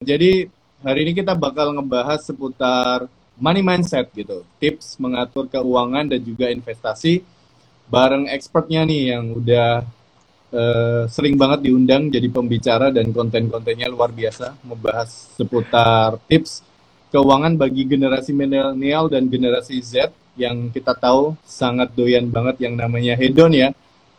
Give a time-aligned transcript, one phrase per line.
[0.00, 0.48] Jadi
[0.80, 3.04] hari ini kita bakal ngebahas seputar
[3.36, 7.20] money mindset gitu, tips mengatur keuangan dan juga investasi
[7.84, 9.84] bareng expertnya nih yang udah
[10.56, 16.64] uh, sering banget diundang jadi pembicara dan konten-kontennya luar biasa membahas seputar tips
[17.12, 23.20] keuangan bagi generasi milenial dan generasi Z yang kita tahu sangat doyan banget yang namanya
[23.20, 23.68] hedon ya.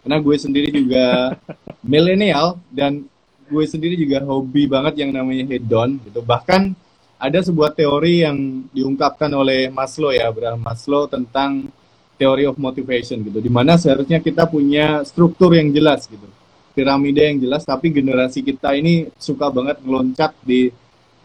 [0.05, 1.33] Karena gue sendiri juga
[1.81, 3.09] milenial dan
[3.51, 6.23] gue sendiri juga hobi banget yang namanya hedon gitu.
[6.23, 6.71] Bahkan
[7.19, 11.67] ada sebuah teori yang diungkapkan oleh Maslow ya, Abraham Maslow tentang
[12.15, 13.43] theory of motivation gitu.
[13.43, 16.25] Di mana seharusnya kita punya struktur yang jelas gitu.
[16.71, 20.71] Piramida yang jelas, tapi generasi kita ini suka banget ngeloncat di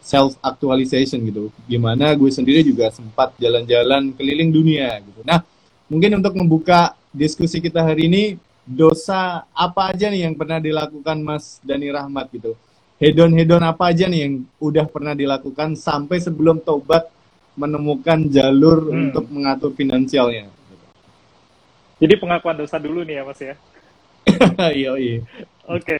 [0.03, 1.55] self actualization gitu.
[1.71, 5.23] Gimana gue sendiri juga sempat jalan-jalan keliling dunia gitu.
[5.23, 5.47] Nah,
[5.87, 8.23] mungkin untuk membuka diskusi kita hari ini
[8.67, 12.59] dosa apa aja nih yang pernah dilakukan Mas Dani Rahmat gitu?
[12.99, 17.07] Hedon-hedon apa aja nih yang udah pernah dilakukan sampai sebelum tobat
[17.55, 18.97] menemukan jalur hmm.
[19.09, 20.51] untuk mengatur finansialnya?
[21.97, 23.55] Jadi pengakuan dosa dulu nih ya Mas ya?
[24.77, 25.19] iya, iya.
[25.71, 25.97] Oke.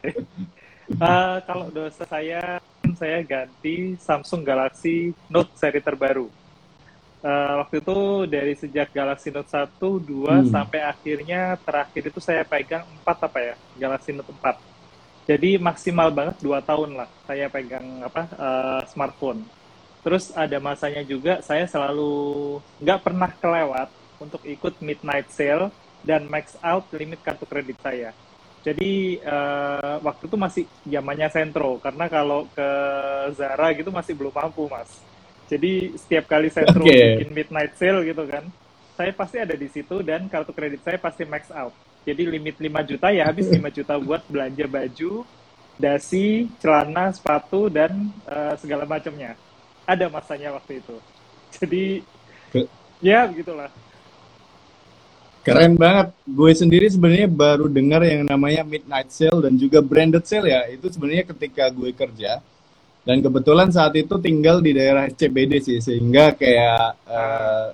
[0.93, 2.61] Uh, kalau dosa saya,
[2.93, 6.46] saya ganti Samsung Galaxy Note seri terbaru
[7.27, 7.97] uh, waktu itu
[8.31, 10.47] dari sejak Galaxy Note 1, 2 hmm.
[10.47, 13.55] sampai akhirnya terakhir itu saya pegang 4 apa ya?
[13.75, 14.55] Galaxy Note 4.
[15.27, 19.43] Jadi maksimal banget 2 tahun lah saya pegang apa uh, smartphone.
[20.07, 23.91] Terus ada masanya juga saya selalu nggak pernah kelewat
[24.23, 25.67] untuk ikut midnight sale
[26.07, 28.15] dan max out limit kartu kredit saya.
[28.63, 32.69] Jadi uh, waktu itu masih zamannya sentro karena kalau ke
[33.35, 35.03] Zara gitu masih belum mampu mas.
[35.47, 37.23] Jadi setiap kali saya okay.
[37.23, 38.43] bikin midnight sale gitu kan,
[38.99, 41.71] saya pasti ada di situ dan kartu kredit saya pasti max out.
[42.03, 45.23] Jadi limit 5 juta ya habis 5 juta buat belanja baju,
[45.79, 49.39] dasi, celana, sepatu dan uh, segala macamnya.
[49.87, 50.95] Ada masanya waktu itu.
[51.55, 51.83] Jadi
[52.51, 52.67] Ke
[52.99, 53.71] ya begitulah.
[55.47, 56.11] Keren banget.
[56.27, 60.67] Gue sendiri sebenarnya baru dengar yang namanya midnight sale dan juga branded sale ya.
[60.67, 62.43] Itu sebenarnya ketika gue kerja
[63.07, 67.71] dan kebetulan saat itu tinggal di daerah CBD sih sehingga kayak uh,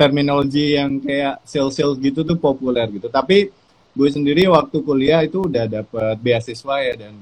[0.00, 3.12] terminologi yang kayak sales sales gitu tuh populer gitu.
[3.12, 3.52] Tapi
[3.92, 7.14] gue sendiri waktu kuliah itu udah dapet beasiswa ya dan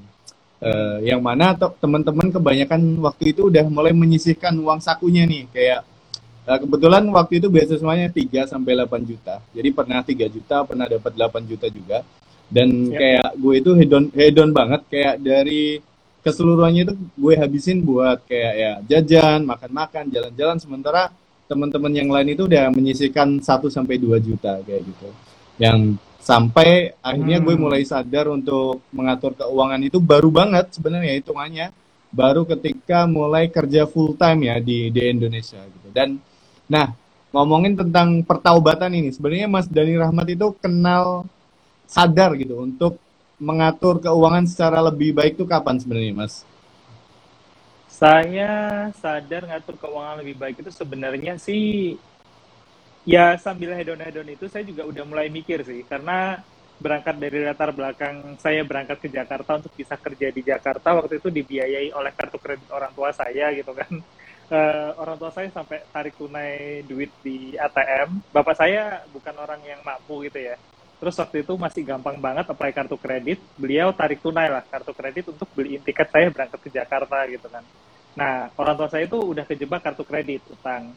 [0.63, 5.51] uh, yang mana teman-teman kebanyakan waktu itu udah mulai menyisihkan uang sakunya nih.
[5.51, 5.83] Kayak
[6.47, 9.43] uh, kebetulan waktu itu beasiswanya 3 sampai 8 juta.
[9.51, 12.07] Jadi pernah 3 juta pernah dapat 8 juta juga.
[12.47, 12.99] Dan ya.
[12.99, 14.87] kayak gue itu hedon hedon banget.
[14.87, 15.90] Kayak dari
[16.21, 21.03] keseluruhannya itu gue habisin buat kayak ya jajan, makan-makan, jalan-jalan sementara
[21.51, 25.09] teman-teman yang lain itu udah menyisihkan 1 sampai 2 juta kayak gitu.
[25.59, 27.47] Yang sampai akhirnya hmm.
[27.49, 31.67] gue mulai sadar untuk mengatur keuangan itu baru banget sebenarnya hitungannya
[32.13, 35.89] baru ketika mulai kerja full time ya di di Indonesia gitu.
[35.91, 36.21] Dan
[36.71, 36.93] nah,
[37.35, 41.27] ngomongin tentang pertaubatan ini sebenarnya Mas Dani Rahmat itu kenal
[41.91, 42.99] sadar gitu untuk
[43.41, 46.45] mengatur keuangan secara lebih baik itu kapan sebenarnya, Mas?
[47.89, 48.53] Saya
[49.01, 51.97] sadar ngatur keuangan lebih baik itu sebenarnya sih
[53.09, 55.81] ya sambil hedon-hedon itu saya juga udah mulai mikir sih.
[55.89, 56.37] Karena
[56.81, 61.29] berangkat dari latar belakang saya berangkat ke Jakarta untuk bisa kerja di Jakarta waktu itu
[61.33, 63.93] dibiayai oleh kartu kredit orang tua saya gitu kan.
[64.53, 69.81] Uh, orang tua saya sampai tarik tunai duit di ATM bapak saya bukan orang yang
[69.85, 70.57] mampu gitu ya
[71.01, 73.41] Terus waktu itu masih gampang banget apply kartu kredit.
[73.57, 77.65] Beliau tarik tunai lah kartu kredit untuk beliin tiket saya berangkat ke Jakarta gitu kan.
[78.13, 80.93] Nah, orang tua saya itu udah kejebak kartu kredit, utang.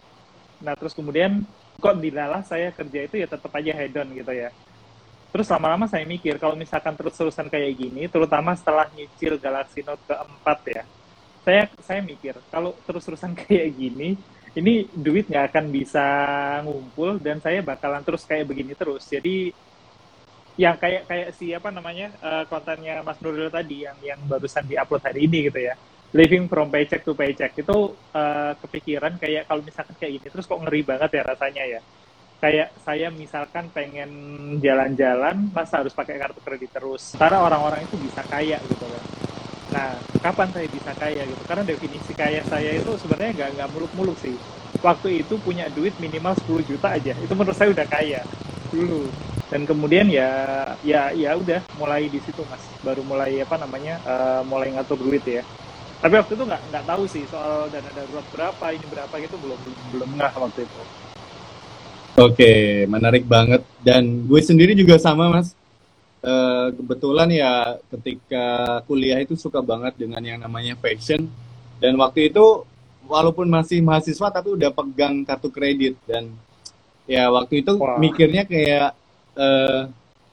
[0.59, 1.47] Nah, terus kemudian
[1.79, 4.51] kok dilalah saya kerja itu ya tetap aja hedon gitu ya.
[5.33, 10.59] Terus lama-lama saya mikir, kalau misalkan terus-terusan kayak gini, terutama setelah nyicil Galaxy Note keempat
[10.69, 10.83] ya,
[11.41, 14.19] saya saya mikir, kalau terus-terusan kayak gini,
[14.53, 16.05] ini duit nggak akan bisa
[16.61, 19.09] ngumpul dan saya bakalan terus kayak begini terus.
[19.09, 19.49] Jadi
[20.53, 25.01] yang kayak kayak si apa namanya uh, kontennya Mas Nuril tadi yang yang barusan diupload
[25.01, 25.73] hari ini gitu ya.
[26.13, 27.57] Living from paycheck to paycheck.
[27.57, 31.81] Itu uh, kepikiran kayak kalau misalkan kayak gini terus kok ngeri banget ya rasanya ya.
[32.37, 34.11] Kayak saya misalkan pengen
[34.59, 37.17] jalan-jalan masa harus pakai kartu kredit terus.
[37.17, 39.03] Karena orang-orang itu bisa kaya gitu kan
[39.73, 39.89] nah
[40.21, 41.41] kapan saya bisa kaya gitu?
[41.49, 44.37] Karena definisi kaya saya itu sebenarnya nggak nggak muluk-muluk sih.
[44.85, 47.17] Waktu itu punya duit minimal 10 juta aja.
[47.17, 48.21] Itu menurut saya udah kaya
[48.69, 49.09] dulu
[49.53, 52.65] dan kemudian ya ya ya udah mulai di situ mas.
[52.81, 55.45] Baru mulai apa namanya uh, mulai ngatur duit ya.
[56.01, 59.59] Tapi waktu itu nggak nggak tahu sih soal dana darurat berapa ini berapa gitu belum
[59.93, 60.81] belum nggak waktu itu.
[62.17, 62.53] Oke
[62.89, 63.61] menarik banget.
[63.85, 65.53] Dan gue sendiri juga sama mas.
[66.25, 71.29] Uh, kebetulan ya ketika kuliah itu suka banget dengan yang namanya fashion.
[71.77, 72.65] Dan waktu itu
[73.05, 75.93] walaupun masih mahasiswa tapi udah pegang kartu kredit.
[76.09, 76.33] Dan
[77.05, 78.01] ya waktu itu Wah.
[78.01, 79.02] mikirnya kayak
[79.35, 79.81] eh,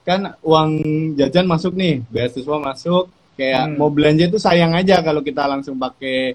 [0.00, 0.70] kan uang
[1.14, 3.04] jajan masuk nih beasiswa masuk
[3.36, 3.76] kayak Hmm.
[3.80, 6.34] mau belanja itu sayang aja kalau kita langsung pakai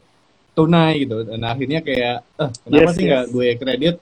[0.56, 3.10] tunai gitu dan akhirnya kayak eh kenapa Yes, sih yes.
[3.12, 3.96] nggak gue kredit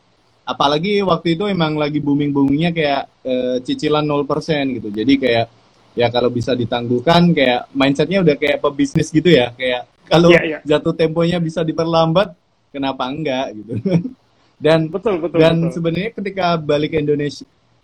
[0.43, 5.45] apalagi waktu itu emang lagi booming boomingnya kayak eh, cicilan 0% gitu jadi kayak
[5.93, 10.59] ya kalau bisa ditangguhkan kayak mindsetnya udah kayak pebisnis gitu ya kayak kalau Iya, iya.
[10.67, 12.35] jatuh temponya bisa diperlambat
[12.69, 13.73] kenapa enggak gitu
[14.63, 17.43] dan Betul, betul, dan sebenarnya ketika balik ke Indonesia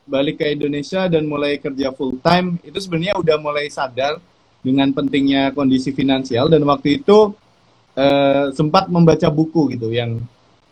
[0.09, 4.17] balik ke Indonesia dan mulai kerja full time itu sebenarnya udah mulai sadar
[4.65, 6.49] dengan pentingnya kondisi finansial.
[6.49, 7.31] Dan waktu itu
[7.93, 10.17] eh, sempat membaca buku gitu yang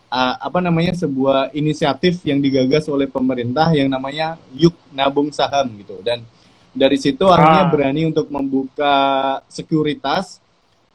[0.10, 6.02] ah, apa namanya sebuah inisiatif yang digagas oleh pemerintah yang namanya Yuk Nabung Saham gitu.
[6.02, 6.26] Dan
[6.74, 7.72] dari situ akhirnya Ah.
[7.72, 8.96] berani untuk membuka
[9.48, 10.42] sekuritas.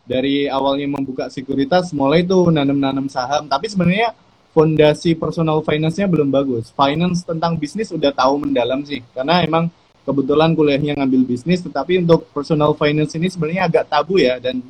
[0.03, 3.47] Dari awalnya membuka sekuritas mulai tuh nanam-nanam saham.
[3.47, 4.11] Tapi sebenarnya
[4.53, 6.69] fondasi personal finance-nya belum bagus.
[6.73, 9.73] Finance tentang bisnis udah tahu mendalam sih, karena emang
[10.05, 14.61] kebetulan kuliahnya ngambil bisnis, tetapi untuk personal finance ini sebenarnya agak tabu ya dan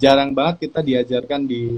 [0.00, 1.76] jarang banget kita diajarkan di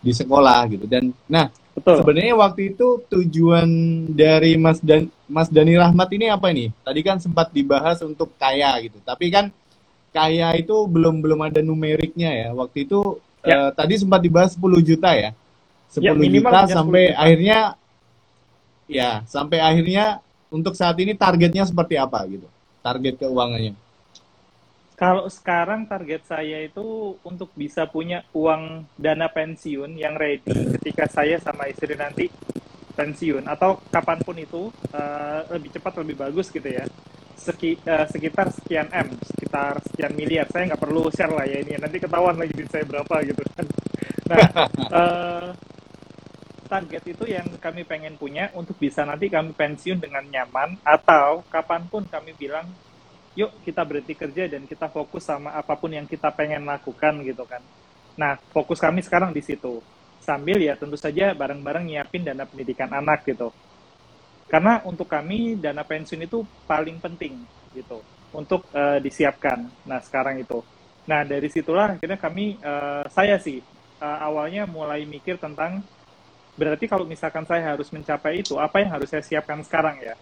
[0.00, 0.86] di sekolah gitu.
[0.86, 2.02] Dan nah Betul.
[2.02, 3.68] sebenarnya waktu itu tujuan
[4.12, 6.70] dari Mas dan Mas Dani Rahmat ini apa nih?
[6.82, 9.50] Tadi kan sempat dibahas untuk kaya gitu, tapi kan
[10.10, 12.48] kaya itu belum belum ada numeriknya ya.
[12.54, 13.72] Waktu itu eh, Ya.
[13.72, 15.32] tadi sempat dibahas 10 juta ya.
[15.90, 17.18] 10 Ya, juta punya 10 sampai juta.
[17.24, 17.58] akhirnya
[18.90, 20.20] ya, sampai akhirnya
[20.50, 22.46] untuk saat ini targetnya seperti apa gitu.
[22.82, 23.74] Target keuangannya.
[25.00, 31.40] Kalau sekarang target saya itu untuk bisa punya uang dana pensiun yang ready ketika saya
[31.40, 32.28] sama istri nanti
[32.92, 36.84] pensiun atau kapan pun itu eh, lebih cepat lebih bagus gitu ya.
[37.32, 40.44] Seki- eh, sekitar sekian m, sekitar sekian miliar.
[40.52, 41.80] Saya nggak perlu share lah ya ini.
[41.80, 43.66] Nanti ketahuan lagi duit saya berapa gitu kan.
[44.28, 44.46] Nah,
[45.00, 45.46] eh,
[46.70, 51.82] target itu yang kami pengen punya untuk bisa nanti kami pensiun dengan nyaman atau kapan
[51.90, 52.70] pun kami bilang
[53.34, 57.42] yuk kita berhenti kerja dan kita fokus sama apa pun yang kita pengen lakukan gitu
[57.42, 57.62] kan.
[58.14, 59.82] Nah, fokus kami sekarang di situ.
[60.22, 63.50] Sambil ya tentu saja bareng-bareng nyiapin dana pendidikan anak gitu.
[64.50, 67.38] Karena untuk kami dana pensiun itu paling penting
[67.74, 69.66] gitu untuk eh, disiapkan.
[69.86, 70.62] Nah, sekarang itu.
[71.06, 73.62] Nah, dari situlah akhirnya kami eh, saya sih
[74.02, 75.82] eh, awalnya mulai mikir tentang
[76.60, 80.12] berarti kalau misalkan saya harus mencapai itu, apa yang harus saya siapkan sekarang ya?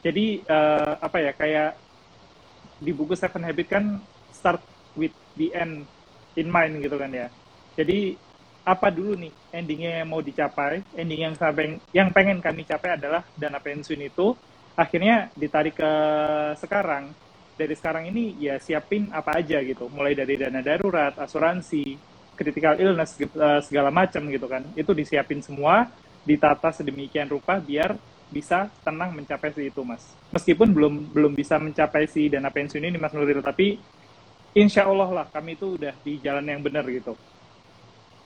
[0.00, 1.76] Jadi eh, apa ya kayak
[2.80, 3.84] di buku Seven Habit kan
[4.32, 4.64] start
[4.96, 5.84] with the end
[6.40, 7.28] in mind gitu kan ya.
[7.76, 8.16] Jadi
[8.64, 13.20] apa dulu nih endingnya yang mau dicapai, ending yang sampai yang pengen kami capai adalah
[13.36, 14.32] dana pensiun itu
[14.72, 15.92] akhirnya ditarik ke
[16.56, 17.12] sekarang.
[17.52, 21.94] Dari sekarang ini ya siapin apa aja gitu, mulai dari dana darurat, asuransi,
[22.42, 24.66] critical illness eh, segala macam gitu kan.
[24.74, 25.86] Itu disiapin semua,
[26.26, 27.94] ditata sedemikian rupa biar
[28.32, 30.02] bisa tenang mencapai si itu mas.
[30.34, 33.78] Meskipun belum belum bisa mencapai si dana pensiun ini mas Nuril, tapi
[34.56, 37.14] insya Allah lah kami itu udah di jalan yang benar gitu.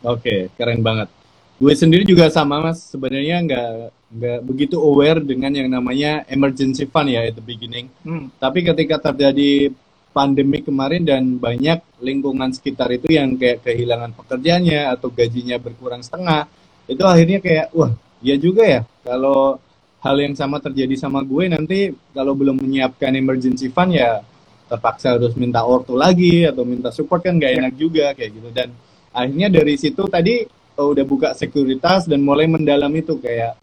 [0.07, 1.11] Oke, keren banget.
[1.57, 3.71] Gue sendiri juga sama mas, sebenarnya nggak
[4.07, 7.91] nggak begitu aware dengan yang namanya emergency fund ya at the beginning.
[8.07, 9.75] Hmm, Tapi ketika terjadi
[10.17, 16.49] pandemi kemarin dan banyak lingkungan sekitar itu yang kayak kehilangan pekerjaannya atau gajinya berkurang setengah,
[16.89, 17.93] itu akhirnya kayak wah,
[18.25, 18.81] ya juga ya.
[19.05, 19.61] Kalau
[20.01, 24.23] hal yang sama terjadi sama gue nanti kalau belum menyiapkan emergency fund ya
[24.71, 28.71] terpaksa harus minta ortu lagi atau minta support kan nggak enak juga kayak gitu dan
[29.11, 30.47] akhirnya dari situ tadi
[30.79, 33.59] oh, udah buka sekuritas dan mulai mendalam itu kayak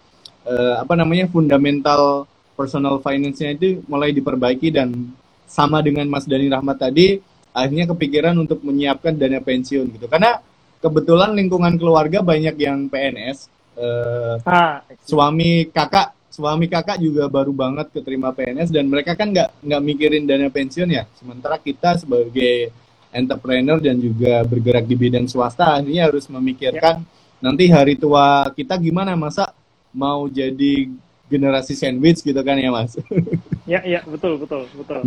[0.48, 2.28] eh, apa namanya fundamental
[2.60, 5.12] personal finance-nya itu mulai diperbaiki dan
[5.48, 7.22] sama dengan Mas Dani Rahmat tadi
[7.54, 10.10] akhirnya kepikiran untuk menyiapkan dana pensiun gitu.
[10.10, 10.42] Karena
[10.82, 13.38] kebetulan lingkungan keluarga banyak yang PNS
[13.78, 19.62] eh, ah, suami kakak suami kakak juga baru banget keterima PNS dan mereka kan nggak
[19.62, 21.06] nggak mikirin dana pensiun ya.
[21.14, 22.74] Sementara kita sebagai
[23.14, 27.06] entrepreneur dan juga bergerak di bidang swasta akhirnya harus memikirkan
[27.38, 29.54] nanti hari tua kita gimana masa
[29.94, 30.90] mau jadi
[31.34, 32.94] generasi sandwich gitu kan ya mas
[33.72, 35.02] ya ya betul betul betul.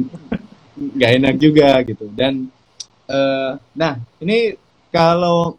[0.77, 2.51] nggak enak juga gitu dan
[3.07, 4.59] eh, nah ini
[4.91, 5.55] kalau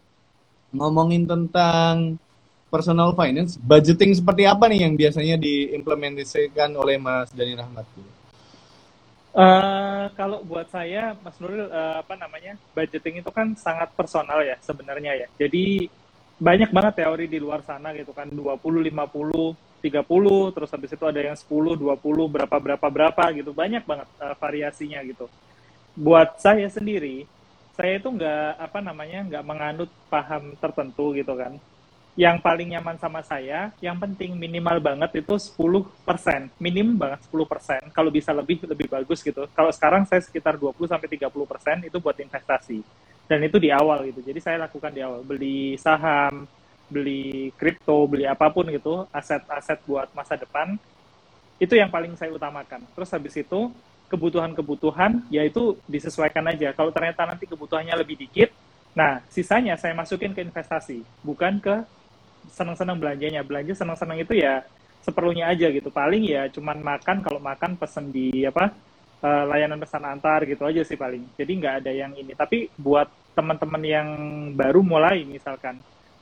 [0.76, 2.20] ngomongin tentang
[2.68, 8.10] personal finance budgeting seperti apa nih yang biasanya diimplementasikan oleh Mas Dani Rahmat gitu?
[9.38, 14.58] Eh, kalau buat saya, Mas Nuril, eh, apa namanya, budgeting itu kan sangat personal ya
[14.58, 15.28] sebenarnya ya.
[15.38, 15.86] Jadi
[16.38, 21.20] banyak banget teori di luar sana gitu kan, 20, 50, 30, terus habis itu ada
[21.22, 21.46] yang 10,
[21.78, 23.50] 20, berapa, berapa, berapa gitu.
[23.54, 25.26] Banyak banget eh, variasinya gitu.
[25.98, 27.26] Buat saya sendiri,
[27.74, 31.56] saya itu nggak apa namanya nggak menganut paham tertentu gitu kan
[32.18, 38.10] yang paling nyaman sama saya, yang penting minimal banget itu 10%, minim banget 10%, kalau
[38.10, 39.46] bisa lebih lebih bagus gitu.
[39.54, 42.82] Kalau sekarang saya sekitar 20 sampai 30% itu buat investasi.
[43.30, 44.18] Dan itu di awal gitu.
[44.26, 46.42] Jadi saya lakukan di awal, beli saham,
[46.88, 50.76] beli kripto, beli apa pun gitu, aset-aset buat masa depan.
[51.60, 52.84] Itu yang paling saya utamakan.
[52.96, 53.70] Terus habis itu
[54.08, 56.72] kebutuhan-kebutuhan yaitu disesuaikan aja.
[56.72, 58.50] Kalau ternyata nanti kebutuhannya lebih dikit,
[58.96, 61.84] nah sisanya saya masukin ke investasi, bukan ke
[62.52, 64.64] senang-senang belanjanya belanja senang-senang itu ya
[65.04, 68.72] seperlunya aja gitu paling ya cuman makan kalau makan pesen di apa
[69.22, 73.08] uh, layanan pesan antar gitu aja sih paling jadi nggak ada yang ini tapi buat
[73.36, 74.08] teman-teman yang
[74.58, 75.78] baru mulai misalkan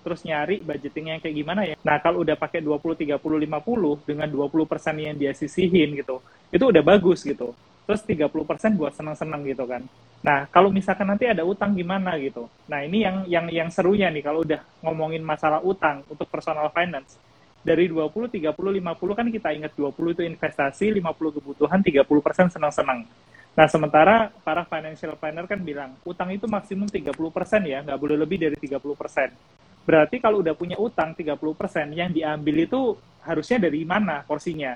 [0.07, 4.29] terus nyari budgetingnya yang kayak gimana ya nah kalau udah pakai 20 30 50 dengan
[4.31, 6.23] 20 persen yang dia sisihin gitu
[6.55, 7.51] itu udah bagus gitu
[7.83, 9.83] terus 30 persen buat senang-senang gitu kan
[10.27, 12.51] Nah, kalau misalkan nanti ada utang gimana gitu.
[12.67, 17.15] Nah, ini yang yang yang serunya nih kalau udah ngomongin masalah utang untuk personal finance.
[17.63, 23.07] Dari 20, 30, 50 kan kita ingat 20 itu investasi, 50 kebutuhan, 30% senang-senang.
[23.55, 28.39] Nah, sementara para financial planner kan bilang, utang itu maksimum 30% ya, nggak boleh lebih
[28.39, 29.31] dari 30%.
[29.87, 34.75] Berarti kalau udah punya utang 30%, yang diambil itu harusnya dari mana porsinya?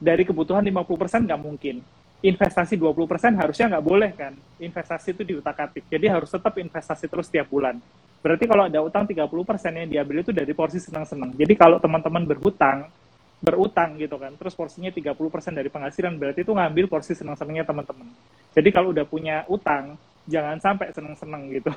[0.00, 1.84] Dari kebutuhan 50% nggak mungkin
[2.24, 4.32] investasi 20% harusnya nggak boleh kan.
[4.56, 5.84] Investasi itu diutak-atik.
[5.92, 7.76] Jadi harus tetap investasi terus setiap bulan.
[8.24, 9.28] Berarti kalau ada utang 30%
[9.76, 11.36] yang diambil itu dari porsi senang-senang.
[11.36, 12.88] Jadi kalau teman-teman berhutang,
[13.44, 15.12] berutang gitu kan, terus porsinya 30%
[15.52, 18.08] dari penghasilan, berarti itu ngambil porsi senang-senangnya teman-teman.
[18.56, 21.68] Jadi kalau udah punya utang, jangan sampai senang-senang gitu.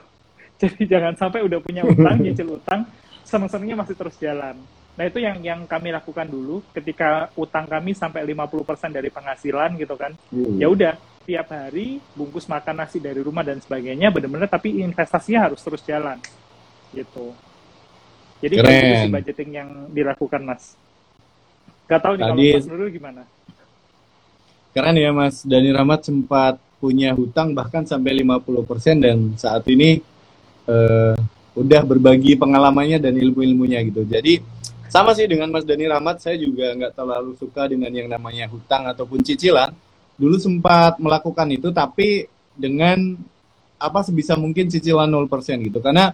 [0.62, 2.90] Jadi jangan sampai udah punya utang, nyicil utang,
[3.22, 4.58] senang-senangnya masih terus jalan.
[4.98, 9.94] Nah, itu yang yang kami lakukan dulu ketika utang kami sampai 50% dari penghasilan gitu
[9.94, 10.18] kan.
[10.34, 10.58] Hmm.
[10.58, 10.98] Ya udah,
[11.28, 16.18] tiap hari bungkus makan nasi dari rumah dan sebagainya benar-benar tapi investasinya harus terus jalan.
[16.96, 17.36] Gitu.
[18.42, 20.74] Jadi sih budgeting yang dilakukan, Mas.
[21.86, 23.22] Gak tahu nih Tadi, kalau Mas Nurul gimana?
[24.74, 25.36] Keren ya, Mas.
[25.46, 30.00] Dani Rahmat sempat punya hutang bahkan sampai 50% dan saat ini
[30.68, 31.16] uh,
[31.58, 34.06] udah berbagi pengalamannya dan ilmu-ilmunya gitu.
[34.06, 34.44] Jadi
[34.88, 38.88] sama sih dengan Mas Dani Rahmat, saya juga nggak terlalu suka dengan yang namanya hutang
[38.88, 39.74] ataupun cicilan.
[40.16, 43.18] Dulu sempat melakukan itu, tapi dengan
[43.78, 45.30] apa sebisa mungkin cicilan 0%
[45.68, 45.80] gitu.
[45.84, 46.14] Karena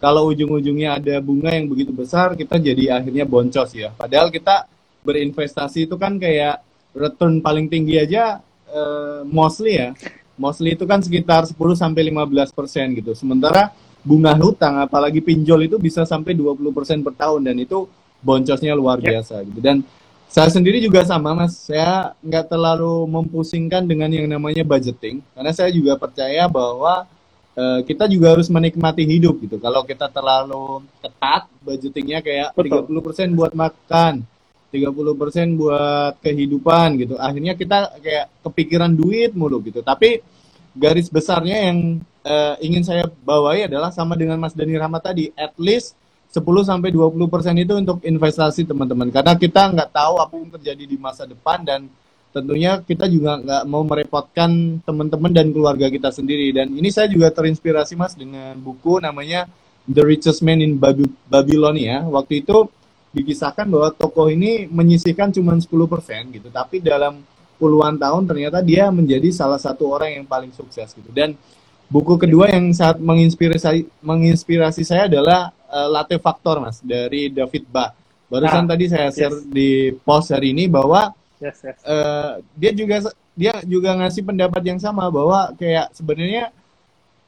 [0.00, 3.92] kalau ujung-ujungnya ada bunga yang begitu besar, kita jadi akhirnya boncos ya.
[3.94, 4.66] Padahal kita
[5.02, 6.62] berinvestasi itu kan kayak
[6.94, 8.38] return paling tinggi aja
[8.70, 9.90] uh, mostly ya.
[10.38, 13.12] Mostly itu kan sekitar 10 sampai 15% gitu.
[13.12, 13.70] Sementara
[14.02, 17.86] bunga hutang apalagi pinjol itu bisa sampai 20% per tahun dan itu
[18.22, 19.58] boncosnya luar biasa gitu.
[19.62, 19.86] Dan
[20.32, 21.68] saya sendiri juga sama mas.
[21.68, 27.06] Saya nggak terlalu mempusingkan dengan yang namanya budgeting karena saya juga percaya bahwa
[27.54, 29.56] uh, kita juga harus menikmati hidup gitu.
[29.62, 32.86] Kalau kita terlalu ketat budgetingnya kayak Betul.
[32.90, 34.26] 30% buat makan
[34.72, 37.14] 30% buat kehidupan gitu.
[37.20, 39.84] Akhirnya kita kayak kepikiran duit mulu gitu.
[39.84, 40.24] Tapi
[40.72, 45.52] garis besarnya yang uh, ingin saya bawahi adalah sama dengan Mas Dani Rahmat tadi at
[45.60, 45.96] least
[46.32, 49.12] 10 sampai 20 persen itu untuk investasi teman-teman.
[49.12, 51.92] Karena kita nggak tahu apa yang terjadi di masa depan dan
[52.32, 56.48] tentunya kita juga nggak mau merepotkan teman-teman dan keluarga kita sendiri.
[56.56, 59.44] Dan ini saya juga terinspirasi mas dengan buku namanya
[59.84, 60.80] The Richest Man in
[61.28, 62.00] Babylonia.
[62.08, 62.64] Waktu itu
[63.12, 65.68] dikisahkan bahwa tokoh ini menyisihkan cuma 10%
[66.32, 66.48] gitu.
[66.48, 67.20] Tapi dalam
[67.62, 71.38] puluhan tahun ternyata dia menjadi salah satu orang yang paling sukses gitu dan
[71.92, 77.94] buku kedua yang sangat menginspirasi menginspirasi saya adalah uh, latte faktor mas dari David Ba.
[78.32, 79.44] Barusan ah, tadi saya share yes.
[79.44, 81.76] di post hari ini bahwa yes, yes.
[81.84, 86.48] Uh, dia juga dia juga ngasih pendapat yang sama bahwa kayak sebenarnya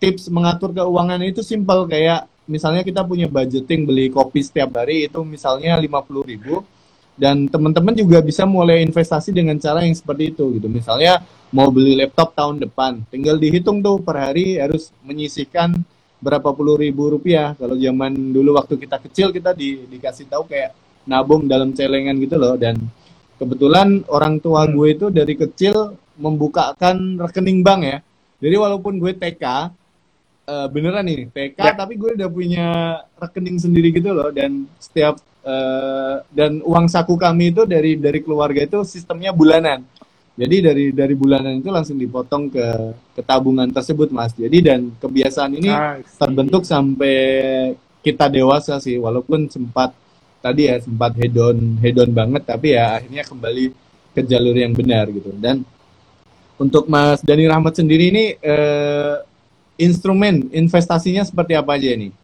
[0.01, 5.21] tips mengatur keuangan itu simpel kayak misalnya kita punya budgeting beli kopi setiap hari itu
[5.25, 6.65] misalnya 50 ribu
[7.15, 11.23] dan teman-teman juga bisa mulai investasi dengan cara yang seperti itu gitu misalnya
[11.55, 15.79] mau beli laptop tahun depan tinggal dihitung tuh per hari harus menyisihkan
[16.25, 17.53] berapa puluh ribu rupiah.
[17.53, 20.73] Kalau zaman dulu waktu kita kecil kita di, dikasih tahu kayak
[21.05, 22.57] nabung dalam celengan gitu loh.
[22.57, 22.81] Dan
[23.37, 24.73] kebetulan orang tua hmm.
[24.73, 27.99] gue itu dari kecil membukakan rekening bank ya.
[28.41, 29.65] Jadi walaupun gue TK, uh,
[30.49, 31.73] eh, beneran nih TK, ya.
[31.77, 32.69] tapi gue udah punya
[33.21, 34.33] rekening sendiri gitu loh.
[34.33, 39.85] Dan setiap uh, dan uang saku kami itu dari dari keluarga itu sistemnya bulanan.
[40.35, 42.67] Jadi dari dari bulanan itu langsung dipotong ke
[43.15, 44.35] ke tabungan tersebut, Mas.
[44.35, 47.17] Jadi dan kebiasaan ini ah, terbentuk sampai
[48.03, 49.95] kita dewasa sih, walaupun sempat
[50.43, 53.65] tadi ya sempat hedon hedon banget, tapi ya akhirnya kembali
[54.11, 55.31] ke jalur yang benar gitu.
[55.39, 55.63] Dan
[56.59, 59.17] untuk Mas Dani Rahmat sendiri ini eh,
[59.79, 62.24] instrumen investasinya seperti apa aja nih?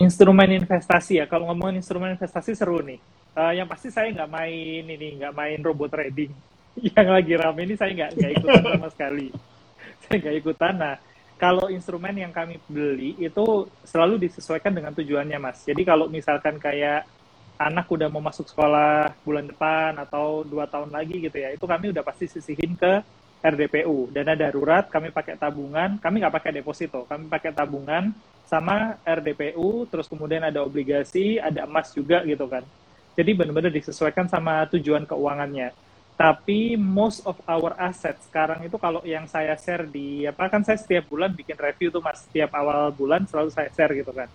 [0.00, 2.96] Instrumen investasi ya, kalau ngomongin instrumen investasi seru nih.
[3.36, 6.32] Uh, yang pasti saya nggak main ini, nggak main robot trading.
[6.96, 9.28] yang lagi rame ini saya nggak nggak ikutan sama sekali.
[10.02, 10.74] saya nggak ikutan.
[10.80, 10.94] Nah,
[11.36, 15.68] kalau instrumen yang kami beli itu selalu disesuaikan dengan tujuannya, Mas.
[15.68, 17.04] Jadi kalau misalkan kayak
[17.60, 21.92] anak udah mau masuk sekolah bulan depan atau dua tahun lagi gitu ya, itu kami
[21.92, 23.04] udah pasti sisihin ke
[23.40, 28.12] RDPU, dana darurat, kami pakai tabungan, kami nggak pakai deposito, kami pakai tabungan
[28.44, 32.60] sama RDPU, terus kemudian ada obligasi, ada emas juga gitu kan.
[33.16, 35.72] Jadi benar-benar disesuaikan sama tujuan keuangannya.
[36.20, 40.76] Tapi most of our assets sekarang itu kalau yang saya share di apa kan saya
[40.76, 44.28] setiap bulan bikin review tuh mas setiap awal bulan selalu saya share gitu kan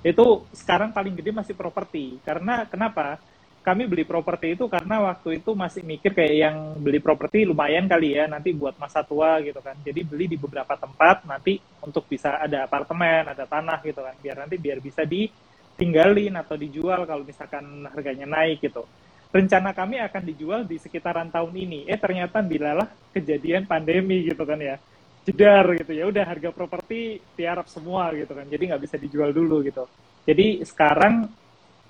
[0.00, 2.16] itu sekarang paling gede masih properti.
[2.24, 3.20] Karena kenapa?
[3.60, 8.16] Kami beli properti itu karena waktu itu masih mikir kayak yang beli properti lumayan kali
[8.16, 9.76] ya nanti buat masa tua gitu kan.
[9.84, 14.16] Jadi beli di beberapa tempat nanti untuk bisa ada apartemen, ada tanah gitu kan.
[14.16, 18.88] Biar nanti biar bisa ditinggalin atau dijual kalau misalkan harganya naik gitu.
[19.28, 21.84] Rencana kami akan dijual di sekitaran tahun ini.
[21.84, 24.80] Eh ternyata bilalah kejadian pandemi gitu kan ya
[25.24, 29.60] jedar gitu ya udah harga properti tiarap semua gitu kan jadi nggak bisa dijual dulu
[29.60, 29.84] gitu
[30.24, 31.28] jadi sekarang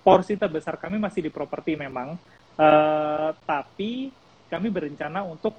[0.00, 2.16] porsi terbesar kami masih di properti memang.
[2.60, 4.12] Uh, tapi
[4.52, 5.56] kami berencana untuk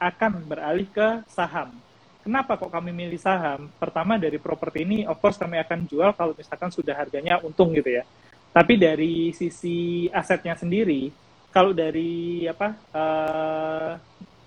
[0.00, 1.70] akan beralih ke saham.
[2.20, 3.68] Kenapa kok kami milih saham?
[3.76, 8.00] Pertama dari properti ini of course kami akan jual kalau misalkan sudah harganya untung gitu
[8.00, 8.04] ya.
[8.50, 11.12] Tapi dari sisi asetnya sendiri
[11.54, 13.92] kalau dari apa uh,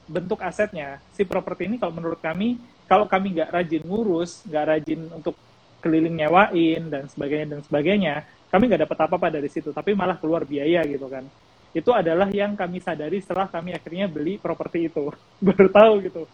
[0.07, 5.01] bentuk asetnya si properti ini kalau menurut kami kalau kami nggak rajin ngurus nggak rajin
[5.11, 5.35] untuk
[5.83, 8.15] keliling nyewain dan sebagainya dan sebagainya
[8.53, 11.25] kami nggak dapat apa-apa dari situ tapi malah keluar biaya gitu kan.
[11.73, 15.09] Itu adalah yang kami sadari setelah kami akhirnya beli properti itu.
[15.49, 16.29] Baru tahu gitu.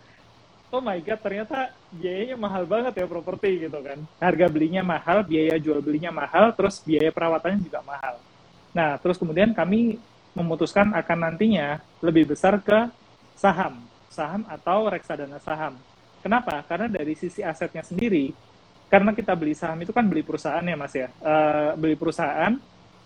[0.70, 4.04] Oh my god ternyata biayanya mahal banget ya properti gitu kan.
[4.20, 8.20] Harga belinya mahal biaya jual belinya mahal terus biaya perawatannya juga mahal.
[8.76, 9.96] Nah terus kemudian kami
[10.36, 12.92] memutuskan akan nantinya lebih besar ke
[13.40, 13.80] saham,
[14.12, 15.80] saham atau reksadana saham.
[16.20, 16.60] Kenapa?
[16.68, 18.36] Karena dari sisi asetnya sendiri,
[18.90, 22.58] karena kita beli saham itu kan beli perusahaan ya mas ya, uh, beli perusahaan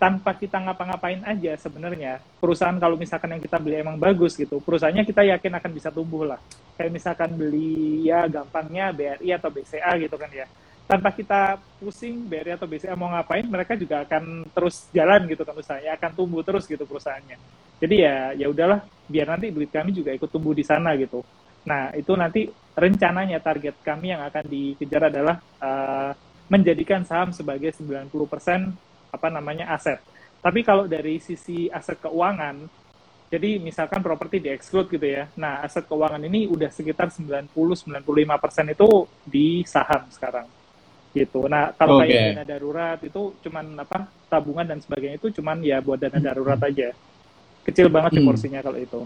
[0.04, 2.20] tanpa kita ngapa-ngapain aja sebenarnya.
[2.44, 6.28] Perusahaan kalau misalkan yang kita beli emang bagus gitu perusahaannya kita yakin akan bisa tumbuh
[6.28, 6.40] lah.
[6.76, 10.44] Kayak misalkan beli ya gampangnya BRI atau BCA gitu kan ya.
[10.84, 15.56] Tanpa kita pusing BRI atau BCA mau ngapain mereka juga akan terus jalan gitu kan
[15.56, 17.40] usahanya akan tumbuh terus gitu perusahaannya.
[17.80, 21.24] Jadi ya ya udahlah biar nanti duit kami juga ikut tumbuh di sana gitu.
[21.64, 26.12] Nah itu nanti rencananya target kami yang akan dikejar adalah uh,
[26.50, 28.10] menjadikan saham sebagai 90%
[29.14, 30.02] apa namanya aset
[30.44, 32.68] tapi kalau dari sisi aset keuangan
[33.34, 37.54] jadi misalkan properti di exclude gitu ya nah aset keuangan ini udah sekitar 90-95%
[38.74, 38.90] itu
[39.26, 40.46] di saham sekarang
[41.14, 41.46] gitu.
[41.46, 42.10] Nah kalau okay.
[42.10, 46.58] kayak dana darurat itu cuman apa tabungan dan sebagainya itu cuman ya buat dana darurat
[46.70, 46.90] aja
[47.64, 48.28] kecil banget sih hmm.
[48.28, 49.02] porsinya kalau itu.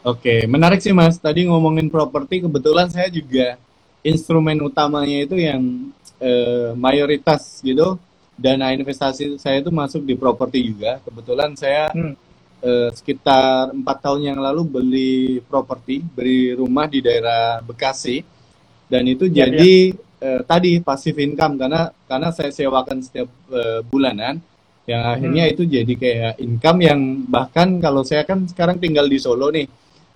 [0.00, 0.40] Oke, okay.
[0.48, 1.20] menarik sih mas.
[1.20, 3.60] Tadi ngomongin properti, kebetulan saya juga
[4.00, 8.00] instrumen utamanya itu yang eh, mayoritas gitu
[8.40, 11.04] dana investasi saya itu masuk di properti juga.
[11.04, 12.14] Kebetulan saya hmm.
[12.64, 18.24] eh, sekitar empat tahun yang lalu beli properti, beli rumah di daerah Bekasi,
[18.88, 20.08] dan itu ya, jadi ya.
[20.20, 24.36] Eh, tadi pasif income karena karena saya sewakan setiap eh, bulanan
[24.84, 25.52] yang akhirnya hmm.
[25.56, 29.64] itu jadi kayak income yang bahkan kalau saya kan sekarang tinggal di Solo nih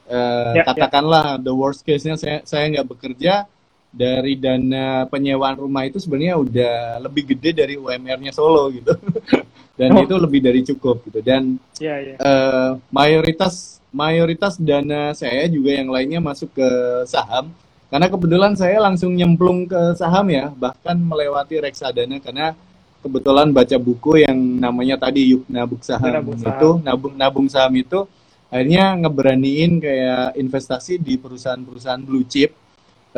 [0.09, 1.43] uh, ya, katakanlah ya.
[1.43, 3.49] the worst case-nya saya saya nggak bekerja
[3.95, 8.91] dari dana penyewaan rumah itu sebenarnya udah lebih gede dari UMR-nya Solo gitu
[9.79, 10.03] dan oh.
[10.03, 12.15] itu lebih dari cukup gitu dan ya, ya.
[12.19, 16.69] Uh, mayoritas mayoritas dana saya juga yang lainnya masuk ke
[17.07, 17.55] saham
[17.87, 22.59] karena kebetulan saya langsung nyemplung ke saham ya bahkan melewati reksadana karena
[22.99, 26.59] kebetulan baca buku yang namanya tadi yuk nabung saham, nabung saham.
[26.59, 28.09] itu nabung nabung saham itu
[28.55, 32.55] akhirnya ngeberaniin kayak investasi di perusahaan-perusahaan blue chip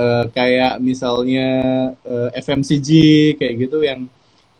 [0.00, 1.48] uh, kayak misalnya
[2.08, 2.88] uh, eh, FMCG
[3.36, 4.08] kayak gitu yang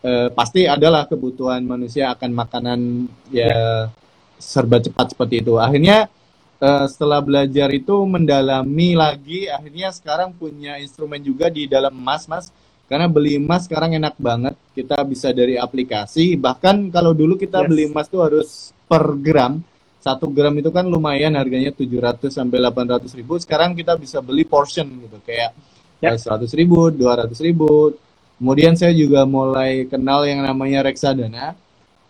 [0.05, 3.89] uh, pasti adalah kebutuhan manusia akan makanan ya
[4.37, 6.13] serba cepat seperti itu akhirnya
[6.61, 12.53] uh, setelah belajar itu mendalami lagi akhirnya sekarang punya instrumen juga di dalam emas mas
[12.87, 14.55] karena beli emas sekarang enak banget.
[14.71, 16.39] Kita bisa dari aplikasi.
[16.39, 17.67] Bahkan kalau dulu kita yes.
[17.67, 19.59] beli emas tuh harus per gram.
[20.07, 23.35] Satu gram itu kan lumayan harganya 700 sampai 800 ribu.
[23.43, 25.19] Sekarang kita bisa beli portion gitu.
[25.27, 25.51] Kayak
[25.99, 26.15] yep.
[26.15, 27.91] 100 ribu, 200 ribu.
[28.39, 31.59] Kemudian saya juga mulai kenal yang namanya reksadana.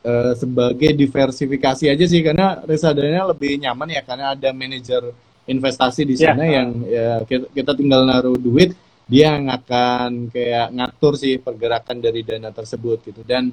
[0.05, 5.03] Uh, sebagai diversifikasi aja sih karena reksadana lebih nyaman ya karena ada manajer
[5.49, 6.53] investasi di sana yeah.
[6.53, 8.71] yang ya kita, kita tinggal naruh duit
[9.03, 13.51] dia yang akan kayak ngatur sih pergerakan dari dana tersebut gitu dan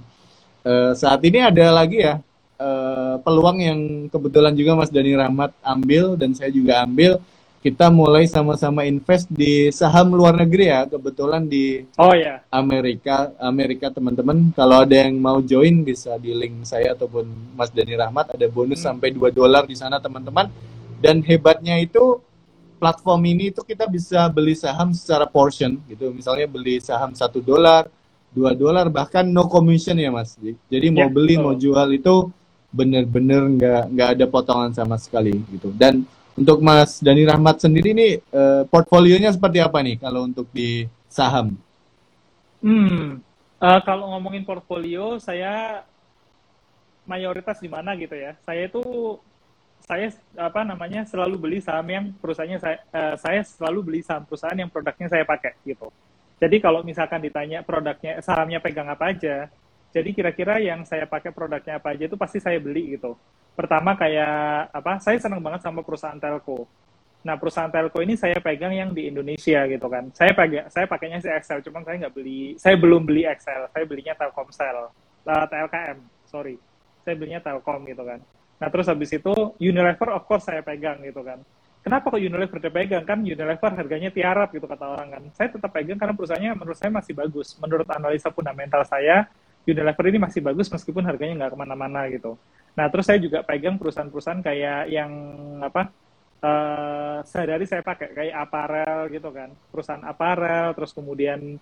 [0.62, 2.22] uh, saat ini ada lagi ya
[2.58, 7.18] uh, peluang yang kebetulan juga Mas Dani Rahmat ambil dan saya juga ambil
[7.64, 13.88] kita mulai sama-sama invest di saham luar negeri ya kebetulan di oh ya Amerika Amerika
[13.88, 14.52] teman-teman.
[14.52, 17.24] Kalau ada yang mau join bisa di link saya ataupun
[17.56, 18.36] Mas Dani Rahmat.
[18.36, 18.88] Ada bonus hmm.
[18.92, 20.52] sampai 2 dolar di sana teman-teman.
[21.00, 22.20] Dan hebatnya itu
[22.76, 26.12] platform ini itu kita bisa beli saham secara portion gitu.
[26.12, 27.88] Misalnya beli saham satu dolar
[28.34, 30.36] dua dolar bahkan no commission ya mas.
[30.68, 32.28] Jadi mau ya, beli mau jual itu
[32.74, 36.02] bener-bener nggak nggak ada potongan sama sekali gitu dan
[36.34, 41.54] untuk Mas Dani Rahmat sendiri nih uh, portfolionya seperti apa nih kalau untuk di saham?
[42.58, 43.22] Hmm,
[43.62, 45.86] uh, kalau ngomongin portfolio saya
[47.06, 48.34] mayoritas di mana gitu ya.
[48.42, 48.82] Saya itu
[49.84, 54.58] saya apa namanya selalu beli saham yang perusahaannya saya uh, saya selalu beli saham perusahaan
[54.58, 55.86] yang produknya saya pakai gitu.
[56.42, 59.46] Jadi kalau misalkan ditanya produknya sahamnya pegang apa aja,
[59.94, 63.14] jadi kira-kira yang saya pakai produknya apa aja itu pasti saya beli gitu.
[63.54, 66.66] Pertama kayak apa saya senang banget sama perusahaan telco.
[67.22, 70.10] Nah perusahaan telco ini saya pegang yang di Indonesia gitu kan.
[70.10, 73.70] Saya pakai saya pakainya si Excel cuman saya nggak beli saya belum beli Excel.
[73.70, 74.90] Saya belinya Telkomsel
[75.30, 76.58] uh, TLKM sorry.
[77.06, 78.18] Saya belinya Telkom gitu kan.
[78.58, 79.30] Nah terus habis itu
[79.62, 81.38] Unilever of course saya pegang gitu kan.
[81.86, 83.06] Kenapa kok Unilever dipegang?
[83.06, 85.22] Kan Unilever harganya tiarap gitu kata orang kan.
[85.38, 87.54] Saya tetap pegang karena perusahaannya menurut saya masih bagus.
[87.62, 89.30] Menurut analisa fundamental saya
[89.64, 92.36] Unilever ini masih bagus meskipun harganya nggak ke mana-mana gitu
[92.74, 95.10] Nah, terus saya juga pegang perusahaan-perusahaan kayak yang
[95.62, 95.94] apa
[96.42, 101.54] uh, sehari-hari saya pakai kayak aparel gitu kan, perusahaan aparel, terus kemudian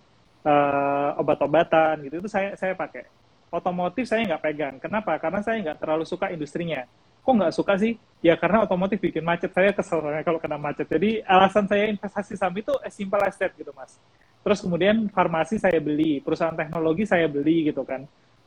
[0.43, 3.05] uh, obat-obatan gitu itu saya saya pakai.
[3.53, 4.75] Otomotif saya nggak pegang.
[4.81, 5.13] Kenapa?
[5.21, 6.89] Karena saya nggak terlalu suka industrinya.
[7.21, 8.01] Kok nggak suka sih?
[8.25, 9.53] Ya karena otomotif bikin macet.
[9.53, 10.89] Saya kesel kalau kena macet.
[10.89, 14.01] Jadi alasan saya investasi saham itu as simple as that gitu mas.
[14.43, 18.03] Terus kemudian farmasi saya beli, perusahaan teknologi saya beli gitu kan.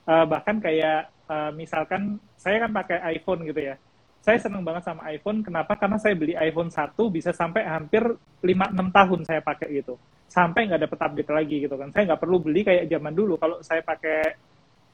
[0.05, 3.75] Uh, bahkan kayak uh, misalkan saya kan pakai iPhone gitu ya.
[4.19, 5.77] Saya seneng banget sama iPhone kenapa?
[5.77, 8.01] Karena saya beli iPhone 1 bisa sampai hampir
[8.41, 9.95] 5-6 tahun saya pakai gitu.
[10.25, 11.89] Sampai nggak dapet update lagi gitu kan.
[11.93, 13.37] Saya nggak perlu beli kayak zaman dulu.
[13.37, 14.35] Kalau saya pakai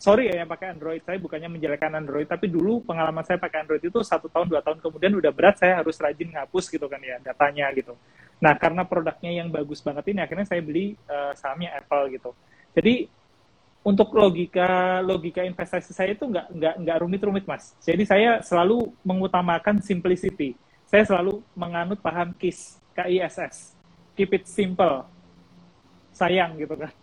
[0.02, 3.86] sorry ya yang pakai Android saya bukannya menjelekkan Android tapi dulu pengalaman saya pakai Android
[3.86, 7.22] itu satu tahun dua tahun kemudian udah berat saya harus rajin ngapus gitu kan ya
[7.22, 7.94] datanya gitu
[8.42, 12.34] nah karena produknya yang bagus banget ini akhirnya saya beli uh, sahamnya Apple gitu
[12.74, 13.06] jadi
[13.82, 17.74] untuk logika logika investasi saya itu nggak nggak nggak rumit-rumit mas.
[17.82, 20.54] Jadi saya selalu mengutamakan simplicity.
[20.86, 23.74] Saya selalu menganut paham KISS, KISS,
[24.14, 25.08] keep it simple.
[26.14, 26.92] Sayang gitu kan.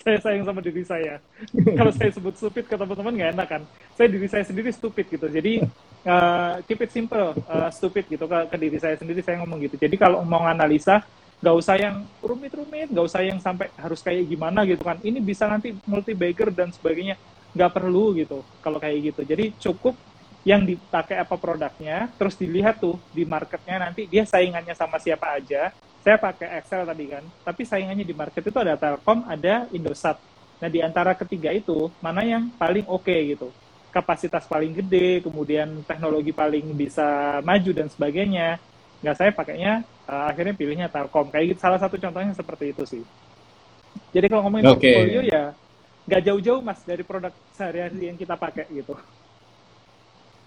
[0.00, 1.20] Saya sayang sama diri saya.
[1.76, 3.62] Kalau saya sebut stupid ke teman-teman nggak enak kan.
[4.00, 5.28] Saya diri saya sendiri stupid gitu.
[5.28, 5.60] Jadi
[6.06, 9.76] uh, keep it simple, uh, stupid gitu ke, ke diri saya sendiri saya ngomong gitu.
[9.76, 11.04] Jadi kalau mau analisa
[11.40, 15.00] nggak usah yang rumit-rumit, nggak usah yang sampai harus kayak gimana gitu kan.
[15.00, 17.16] Ini bisa nanti multi bagger dan sebagainya,
[17.56, 19.20] nggak perlu gitu kalau kayak gitu.
[19.24, 19.96] Jadi cukup
[20.44, 25.72] yang dipakai apa produknya, terus dilihat tuh di marketnya nanti dia saingannya sama siapa aja.
[26.00, 30.16] Saya pakai Excel tadi kan, tapi saingannya di market itu ada Telkom, ada Indosat.
[30.60, 33.52] Nah di antara ketiga itu mana yang paling oke okay, gitu
[33.90, 38.56] kapasitas paling gede, kemudian teknologi paling bisa maju dan sebagainya.
[39.02, 39.72] Nggak saya pakainya
[40.06, 41.28] uh, akhirnya pilihnya Telkom.
[41.28, 43.02] Kayak gitu salah satu contohnya seperti itu sih.
[44.14, 44.94] Jadi kalau ngomongin okay.
[44.94, 45.44] portfolio ya
[46.06, 48.94] nggak jauh-jauh mas dari produk sehari-hari yang kita pakai gitu.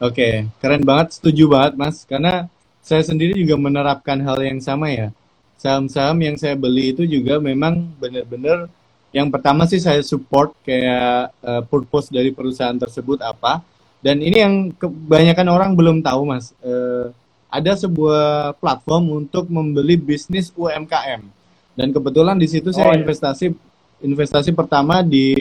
[0.01, 0.34] Oke okay.
[0.60, 2.03] keren banget setuju banget mas.
[2.08, 2.47] Karena
[2.84, 5.12] saya sendiri juga menerapkan hal yang sama ya.
[5.60, 8.67] Saham-saham yang saya beli itu juga memang benar-benar
[9.13, 13.62] yang pertama sih saya support kayak uh, purpose dari perusahaan tersebut apa
[14.04, 17.13] dan ini yang kebanyakan orang belum tahu mas uh,
[17.54, 21.21] ada sebuah platform untuk membeli bisnis UMKM.
[21.78, 23.06] Dan kebetulan di situ saya oh, iya.
[23.06, 23.54] investasi
[24.04, 25.32] investasi pertama di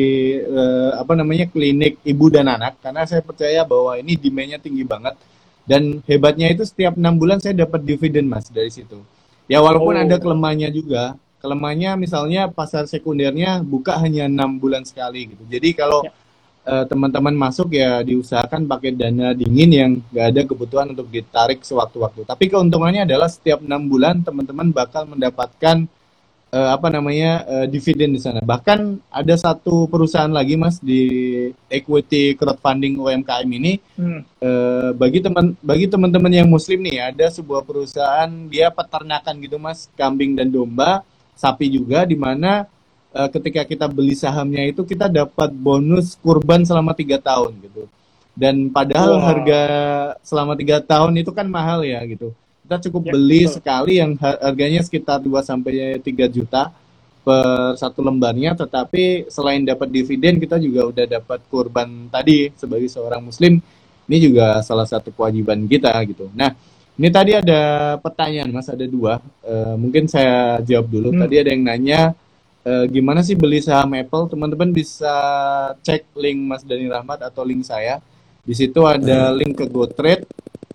[0.44, 5.18] uh, apa namanya klinik ibu dan anak karena saya percaya bahwa ini demandnya tinggi banget
[5.66, 9.00] dan hebatnya itu setiap enam bulan saya dapat dividen mas dari situ.
[9.50, 10.02] Ya walaupun oh.
[10.04, 15.42] ada kelemahannya juga, kelemahannya misalnya pasar sekundernya buka hanya enam bulan sekali gitu.
[15.50, 16.14] Jadi kalau ya
[16.66, 22.26] uh, teman-teman masuk ya diusahakan pakai dana dingin yang nggak ada kebutuhan untuk ditarik sewaktu-waktu.
[22.26, 25.86] Tapi keuntungannya adalah setiap enam bulan teman-teman bakal mendapatkan
[26.54, 28.40] uh, apa namanya uh, dividen di sana.
[28.42, 31.02] Bahkan ada satu perusahaan lagi mas di
[31.66, 34.20] equity crowdfunding UMKM ini hmm.
[34.42, 39.90] uh, bagi teman bagi teman-teman yang muslim nih ada sebuah perusahaan dia peternakan gitu mas
[39.98, 41.02] kambing dan domba
[41.42, 42.70] sapi juga di mana
[43.10, 47.90] uh, ketika kita beli sahamnya itu kita dapat bonus kurban selama tiga tahun gitu
[48.38, 49.26] dan padahal wow.
[49.26, 49.62] harga
[50.22, 52.30] selama tiga tahun itu kan mahal ya gitu
[52.62, 53.54] kita cukup Ya, beli betul.
[53.58, 56.72] sekali yang har- harganya sekitar 2 sampai 3 juta
[57.22, 63.22] per satu lembarnya, tetapi selain dapat dividen kita juga udah dapat kurban tadi sebagai seorang
[63.28, 63.62] muslim.
[64.10, 66.26] Ini juga salah satu kewajiban kita gitu.
[66.34, 66.56] Nah,
[67.00, 69.16] ini tadi ada pertanyaan Mas, ada dua.
[69.40, 71.08] Eh, mungkin saya jawab dulu.
[71.08, 71.24] Hmm.
[71.24, 72.00] Tadi ada yang nanya
[72.68, 74.28] eh, gimana sih beli saham Apple?
[74.28, 75.14] Teman-teman bisa
[75.80, 77.98] cek link Mas Dani Rahmat atau link saya.
[78.44, 80.28] Di situ ada link ke GoTrade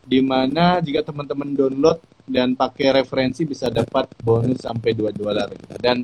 [0.08, 5.54] di mana jika teman-teman download dan pakai referensi bisa dapat bonus sampai 2 dolar.
[5.78, 6.02] Dan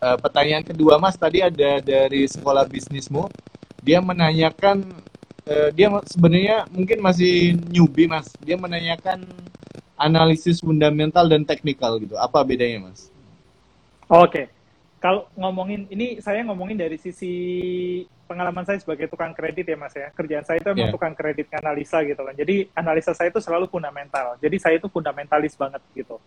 [0.00, 3.28] eh, pertanyaan kedua Mas tadi ada dari sekolah bisnismu.
[3.84, 4.88] Dia menanyakan
[5.50, 8.30] eh, dia sebenarnya mungkin masih newbie Mas.
[8.38, 9.26] Dia menanyakan
[9.98, 12.14] analisis fundamental dan teknikal gitu.
[12.16, 13.10] Apa bedanya Mas?
[14.06, 14.48] Oke.
[15.00, 17.32] Kalau ngomongin ini saya ngomongin dari sisi
[18.28, 20.12] pengalaman saya sebagai tukang kredit ya Mas ya.
[20.12, 20.94] Kerjaan saya itu emang Iya.
[20.94, 22.34] tukang kredit analisa gitu kan.
[22.36, 24.36] Jadi analisa saya itu selalu fundamental.
[24.38, 26.20] Jadi saya itu fundamentalis banget gitu.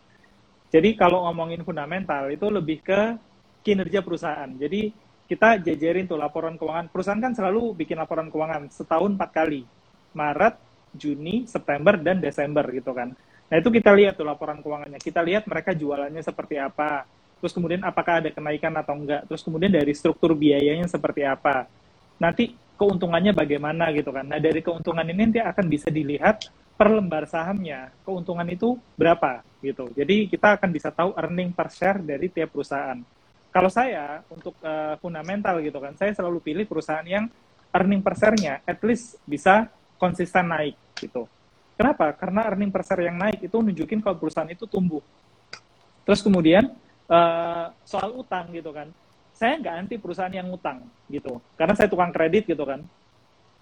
[0.74, 3.14] Jadi kalau ngomongin fundamental itu lebih ke
[3.62, 4.50] kinerja perusahaan.
[4.58, 4.90] Jadi
[5.34, 6.94] kita jajarin tuh laporan keuangan.
[6.94, 9.66] Perusahaan kan selalu bikin laporan keuangan setahun empat kali.
[10.14, 10.62] Maret,
[10.94, 13.18] Juni, September, dan Desember gitu kan.
[13.50, 15.02] Nah itu kita lihat tuh laporan keuangannya.
[15.02, 17.10] Kita lihat mereka jualannya seperti apa.
[17.42, 19.26] Terus kemudian apakah ada kenaikan atau enggak.
[19.26, 21.66] Terus kemudian dari struktur biayanya seperti apa.
[22.22, 24.30] Nanti keuntungannya bagaimana gitu kan.
[24.30, 26.46] Nah dari keuntungan ini nanti akan bisa dilihat
[26.78, 29.90] per lembar sahamnya keuntungan itu berapa gitu.
[29.98, 33.02] Jadi kita akan bisa tahu earning per share dari tiap perusahaan.
[33.54, 37.30] Kalau saya untuk eh, fundamental gitu kan, saya selalu pilih perusahaan yang
[37.70, 39.70] earning per share-nya at least bisa
[40.02, 41.30] konsisten naik gitu.
[41.78, 42.18] Kenapa?
[42.18, 45.06] Karena earning per share yang naik itu nunjukin kalau perusahaan itu tumbuh.
[46.02, 46.66] Terus kemudian
[47.06, 48.90] eh, soal utang gitu kan,
[49.38, 52.82] saya nggak anti perusahaan yang utang gitu, karena saya tukang kredit gitu kan.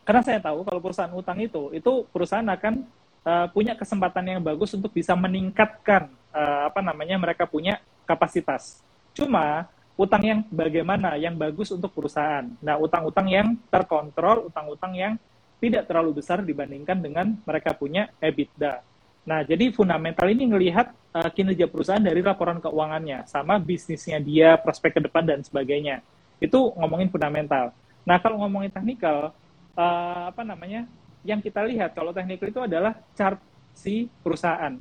[0.07, 2.87] Karena saya tahu kalau perusahaan utang itu, itu perusahaan akan
[3.27, 8.79] eh, punya kesempatan yang bagus untuk bisa meningkatkan eh, apa namanya mereka punya kapasitas.
[9.11, 9.67] Cuma
[10.01, 12.49] utang yang bagaimana yang bagus untuk perusahaan.
[12.57, 15.13] Nah, utang-utang yang terkontrol, utang-utang yang
[15.61, 18.81] tidak terlalu besar dibandingkan dengan mereka punya EBITDA.
[19.21, 24.97] Nah, jadi fundamental ini ngelihat uh, kinerja perusahaan dari laporan keuangannya, sama bisnisnya dia, prospek
[24.97, 26.01] ke depan dan sebagainya.
[26.41, 27.69] Itu ngomongin fundamental.
[28.01, 29.29] Nah, kalau ngomongin teknikal,
[29.77, 30.89] uh, apa namanya?
[31.21, 33.37] Yang kita lihat kalau teknikal itu adalah chart
[33.77, 34.73] si perusahaan.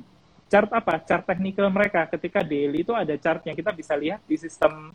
[0.49, 0.97] Chart apa?
[1.05, 2.09] Chart teknikal mereka.
[2.09, 4.89] Ketika daily itu ada chart yang kita bisa lihat di sistem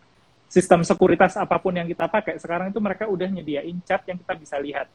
[0.46, 2.38] sistem sekuritas apa pun yang kita pakai.
[2.38, 4.86] Sekarang itu mereka udah nyediain chart yang kita bisa lihat.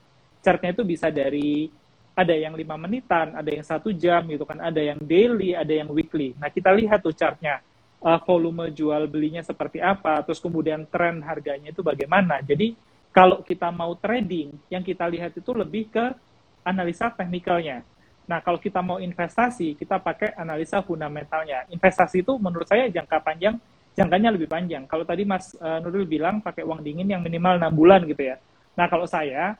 [0.42, 1.70] Chartnya itu bisa dari
[2.12, 5.88] ada yang lima menitan, ada yang satu jam gitu kan, ada yang daily, ada yang
[5.92, 6.36] weekly.
[6.36, 7.64] Nah kita lihat tuh chartnya,
[8.04, 12.44] uh, volume jual belinya seperti apa, terus kemudian tren harganya itu bagaimana.
[12.44, 12.76] Jadi
[13.16, 16.16] kalau kita mau trading, yang kita lihat itu lebih ke
[16.64, 17.84] analisa teknikalnya.
[18.28, 21.68] Nah kalau kita mau investasi, kita pakai analisa fundamentalnya.
[21.72, 23.56] Investasi itu menurut saya jangka panjang,
[24.02, 24.90] jangkanya lebih panjang.
[24.90, 28.42] Kalau tadi Mas uh, Nurul bilang pakai uang dingin yang minimal 6 bulan gitu ya.
[28.74, 29.54] Nah kalau saya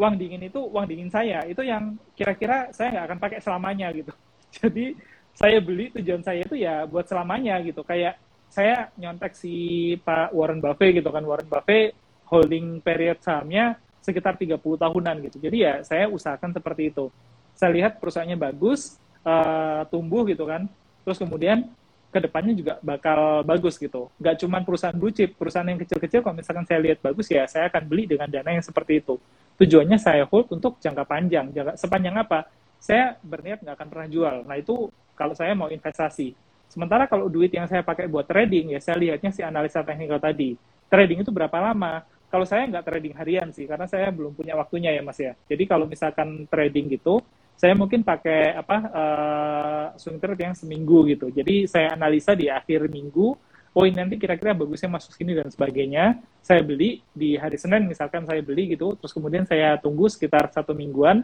[0.00, 4.12] uang dingin itu uang dingin saya itu yang kira-kira saya nggak akan pakai selamanya gitu.
[4.56, 4.96] Jadi
[5.36, 7.84] saya beli tujuan saya itu ya buat selamanya gitu.
[7.84, 8.16] Kayak
[8.48, 11.24] saya nyontek si Pak Warren Buffett gitu kan.
[11.24, 11.92] Warren Buffett
[12.28, 15.36] holding period sahamnya sekitar 30 tahunan gitu.
[15.40, 17.08] Jadi ya saya usahakan seperti itu.
[17.52, 20.68] Saya lihat perusahaannya bagus, uh, tumbuh gitu kan.
[21.04, 21.68] Terus kemudian
[22.12, 24.12] ke depannya juga bakal bagus gitu.
[24.20, 27.72] Nggak cuma perusahaan blue chip, perusahaan yang kecil-kecil kalau misalkan saya lihat bagus ya saya
[27.72, 29.16] akan beli dengan dana yang seperti itu.
[29.56, 31.48] Tujuannya saya hold untuk jangka panjang.
[31.56, 32.44] Jangka, sepanjang apa?
[32.76, 34.36] Saya berniat nggak akan pernah jual.
[34.44, 36.36] Nah itu kalau saya mau investasi.
[36.68, 40.60] Sementara kalau duit yang saya pakai buat trading ya saya lihatnya si analisa teknikal tadi.
[40.92, 42.04] Trading itu berapa lama?
[42.32, 45.36] Kalau saya nggak trading harian sih, karena saya belum punya waktunya ya mas ya.
[45.52, 47.20] Jadi kalau misalkan trading gitu,
[47.56, 51.30] saya mungkin pakai apa uh, swing trade yang seminggu gitu.
[51.30, 53.38] Jadi saya analisa di akhir minggu,
[53.72, 56.18] oh ini nanti kira-kira bagusnya masuk sini dan sebagainya.
[56.42, 60.74] Saya beli di hari Senin misalkan saya beli gitu, terus kemudian saya tunggu sekitar satu
[60.74, 61.22] mingguan.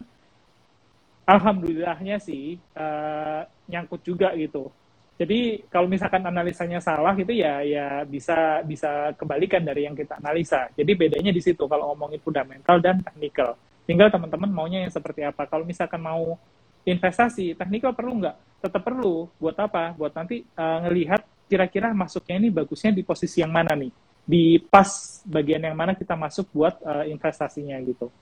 [1.29, 4.73] Alhamdulillahnya sih uh, nyangkut juga gitu.
[5.19, 10.71] Jadi kalau misalkan analisanya salah itu ya ya bisa bisa kebalikan dari yang kita analisa.
[10.79, 13.59] Jadi bedanya di situ kalau ngomongin fundamental dan teknikal.
[13.89, 15.49] Tinggal teman-teman maunya yang seperti apa.
[15.49, 16.37] Kalau misalkan mau
[16.85, 18.37] investasi, teknikal perlu nggak?
[18.61, 19.33] Tetap perlu.
[19.41, 19.97] Buat apa?
[19.97, 23.89] Buat nanti uh, ngelihat kira-kira masuknya ini bagusnya di posisi yang mana nih?
[24.29, 28.13] Di pas bagian yang mana kita masuk buat uh, investasinya gitu.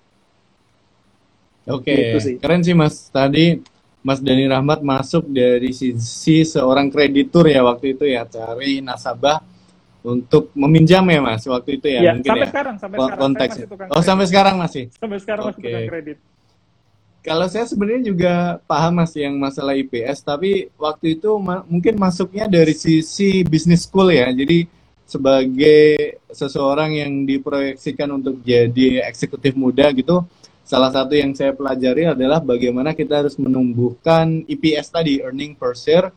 [1.67, 2.39] Oke, okay.
[2.39, 3.11] keren sih Mas.
[3.11, 3.59] Tadi
[4.07, 9.43] Mas Dani Rahmat masuk dari sisi seorang kreditur ya waktu itu ya, cari nasabah
[10.07, 12.51] untuk meminjam ya Mas waktu itu ya, ya mungkin sampai ya.
[12.55, 13.19] sekarang sampai Konteks.
[13.19, 14.85] sekarang saya masih tukang Oh, sampai sekarang masih.
[14.95, 15.51] sampai sekarang Oke.
[15.51, 16.19] masih tukang kredit.
[17.21, 18.35] kalau saya sebenarnya juga
[18.71, 24.15] paham mas yang masalah IPS, tapi waktu itu ma mungkin masuknya dari sisi bisnis school
[24.15, 24.31] ya.
[24.31, 24.63] Jadi
[25.03, 30.23] sebagai seseorang yang diproyeksikan untuk jadi eksekutif muda gitu,
[30.63, 36.15] salah satu yang saya pelajari adalah bagaimana kita harus menumbuhkan IPS tadi, earning per share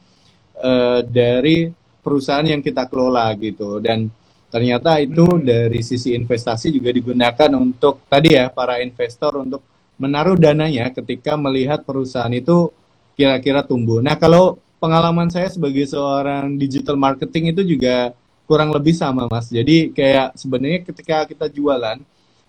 [0.61, 3.79] uh, dari perusahaan yang kita kelola gitu.
[3.83, 4.09] Dan
[4.49, 9.61] ternyata itu dari sisi investasi juga digunakan untuk tadi ya para investor untuk
[9.99, 12.71] menaruh dananya ketika melihat perusahaan itu
[13.19, 13.99] kira-kira tumbuh.
[13.99, 18.15] Nah, kalau pengalaman saya sebagai seorang digital marketing itu juga
[18.47, 19.51] kurang lebih sama, Mas.
[19.51, 21.99] Jadi kayak sebenarnya ketika kita jualan,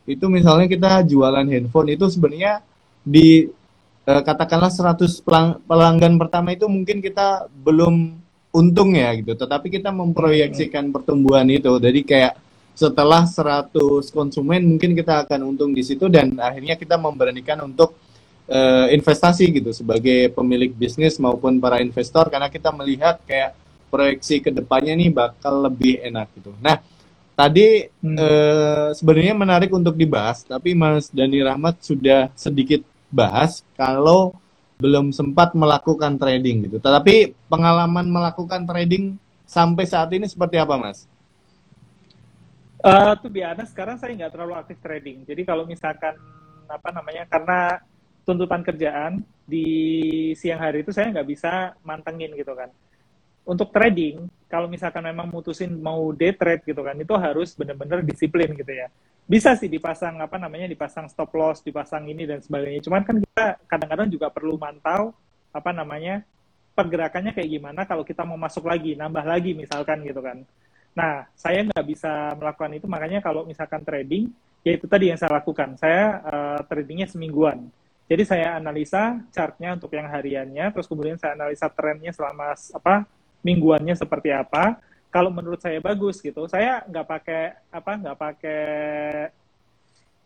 [0.07, 2.63] itu misalnya kita jualan handphone itu sebenarnya
[3.03, 3.51] di
[4.07, 8.20] eh, katakanlah 100 pelanggan pertama itu mungkin kita belum
[8.51, 11.71] untung ya gitu, tetapi kita memproyeksikan pertumbuhan itu.
[11.79, 12.33] Jadi kayak
[12.75, 13.77] setelah 100
[14.09, 17.93] konsumen mungkin kita akan untung di situ dan akhirnya kita memberanikan untuk
[18.49, 23.53] uh, investasi gitu sebagai pemilik bisnis maupun para investor karena kita melihat kayak
[23.93, 26.57] proyeksi ke depannya nih bakal lebih enak gitu.
[26.63, 26.81] Nah
[27.37, 28.17] tadi hmm.
[28.17, 34.33] uh, sebenarnya menarik untuk dibahas tapi Mas Dani Rahmat sudah sedikit bahas kalau
[34.81, 36.77] belum sempat melakukan trading gitu.
[36.81, 41.05] Tetapi pengalaman melakukan trading sampai saat ini seperti apa Mas?
[42.81, 45.21] Uh, tuh biasa sekarang saya nggak terlalu aktif trading.
[45.29, 46.17] Jadi kalau misalkan
[46.65, 47.77] apa namanya karena
[48.25, 49.67] tuntutan kerjaan di
[50.39, 52.73] siang hari itu saya nggak bisa mantengin gitu kan.
[53.45, 58.55] Untuk trading, kalau misalkan memang mutusin mau day trade gitu kan, itu harus benar-benar disiplin
[58.55, 58.87] gitu ya.
[59.31, 62.83] Bisa sih dipasang apa namanya, dipasang stop loss, dipasang ini dan sebagainya.
[62.83, 65.15] Cuman kan kita kadang-kadang juga perlu mantau
[65.55, 66.27] apa namanya
[66.75, 70.43] pergerakannya kayak gimana kalau kita mau masuk lagi, nambah lagi misalkan gitu kan.
[70.99, 74.35] Nah, saya nggak bisa melakukan itu, makanya kalau misalkan trading,
[74.67, 75.79] ya itu tadi yang saya lakukan.
[75.79, 77.71] Saya uh, tradingnya semingguan.
[78.11, 83.07] Jadi saya analisa chartnya untuk yang hariannya, terus kemudian saya analisa trennya selama apa
[83.47, 84.83] mingguannya seperti apa.
[85.11, 88.63] Kalau menurut saya bagus gitu, saya nggak pakai apa nggak pakai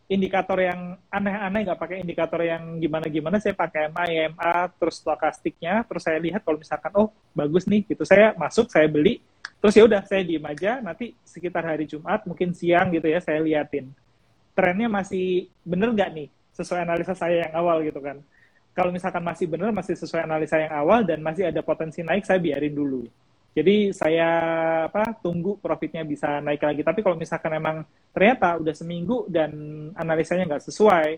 [0.04, 6.04] indikator yang aneh-aneh, nggak pakai indikator yang gimana-gimana, saya pakai MA, EMA, terus stokastiknya, terus
[6.04, 9.24] saya lihat kalau misalkan, oh bagus nih, gitu, saya masuk, saya beli,
[9.64, 13.40] Terus ya udah saya diem aja, nanti sekitar hari Jumat, mungkin siang gitu ya, saya
[13.40, 13.88] liatin.
[14.52, 18.20] Trennya masih bener nggak nih, sesuai analisa saya yang awal gitu kan.
[18.76, 22.36] Kalau misalkan masih bener, masih sesuai analisa yang awal, dan masih ada potensi naik, saya
[22.36, 23.08] biarin dulu.
[23.54, 24.30] Jadi saya
[24.90, 26.82] apa tunggu profitnya bisa naik lagi.
[26.82, 27.76] Tapi kalau misalkan memang
[28.10, 29.50] ternyata udah seminggu dan
[29.94, 31.08] analisanya nggak sesuai,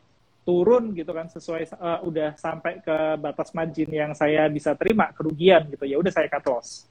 [0.44, 5.66] turun gitu kan sesuai uh, udah sampai ke batas margin yang saya bisa terima kerugian
[5.75, 6.87] gitu ya udah saya cut loss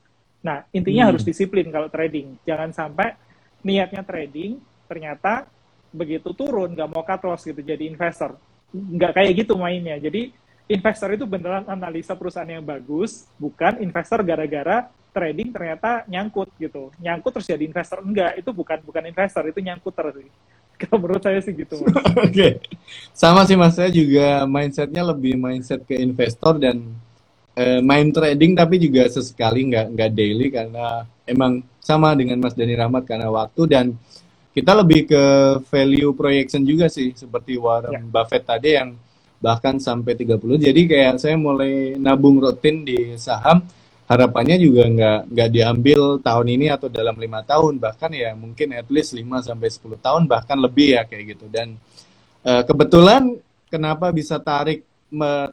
[0.45, 1.09] Nah, intinya hmm.
[1.09, 2.37] harus disiplin kalau trading.
[2.45, 3.17] Jangan sampai
[3.65, 5.49] niatnya trading, ternyata
[5.89, 8.37] begitu turun, nggak mau cut loss gitu, jadi investor.
[8.69, 9.97] Nggak kayak gitu mainnya.
[9.97, 10.29] Jadi,
[10.69, 16.91] investor itu beneran analisa perusahaan yang bagus, bukan investor gara-gara trading ternyata nyangkut gitu.
[16.99, 18.03] Nyangkut terus jadi investor.
[18.03, 20.19] Enggak, itu bukan bukan investor, itu nyangkut terus.
[20.83, 21.79] Kalau menurut saya sih gitu.
[21.87, 22.51] Oke, okay.
[23.15, 26.83] sama sih mas saya juga mindsetnya lebih mindset ke investor dan
[27.55, 32.75] uh, main trading tapi juga sesekali nggak nggak daily karena emang sama dengan Mas Dani
[32.75, 33.85] Rahmat karena waktu dan
[34.51, 35.23] kita lebih ke
[35.67, 38.01] value projection juga sih seperti Warren ya.
[38.03, 38.95] Buffett tadi yang
[39.39, 43.61] bahkan sampai 30 jadi kayak saya mulai nabung rutin di saham
[44.05, 48.85] harapannya juga nggak nggak diambil tahun ini atau dalam lima tahun bahkan ya mungkin at
[48.93, 51.73] least 5 sampai 10 tahun bahkan lebih ya kayak gitu dan
[52.45, 53.33] uh, kebetulan
[53.69, 54.85] kenapa bisa tarik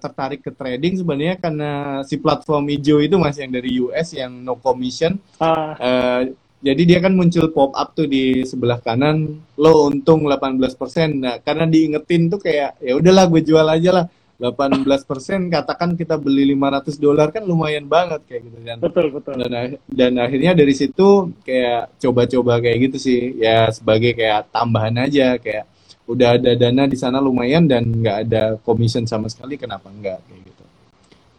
[0.01, 1.71] tertarik ke trading sebenarnya karena
[2.03, 5.21] si platform hijau itu masih yang dari US yang no commission.
[5.39, 5.77] Uh.
[5.79, 6.21] Uh,
[6.63, 10.79] jadi dia kan muncul pop up tuh di sebelah kanan lo untung 18%.
[11.19, 14.07] Nah, karena diingetin tuh kayak ya udahlah gue jual aja lah.
[14.43, 15.07] 18%
[15.55, 18.77] katakan kita beli 500 dolar kan lumayan banget kayak gitu kan.
[18.83, 19.39] Betul, betul.
[19.39, 25.39] Dan, dan akhirnya dari situ kayak coba-coba kayak gitu sih ya sebagai kayak tambahan aja
[25.39, 25.71] kayak
[26.13, 30.43] udah ada dana di sana lumayan dan nggak ada commission sama sekali kenapa enggak kayak
[30.51, 30.65] gitu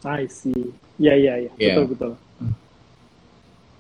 [0.08, 1.76] I see ya ya ya yeah.
[1.76, 2.56] betul betul hmm.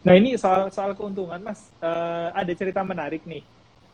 [0.03, 3.41] nah ini soal soal keuntungan mas uh, ada cerita menarik nih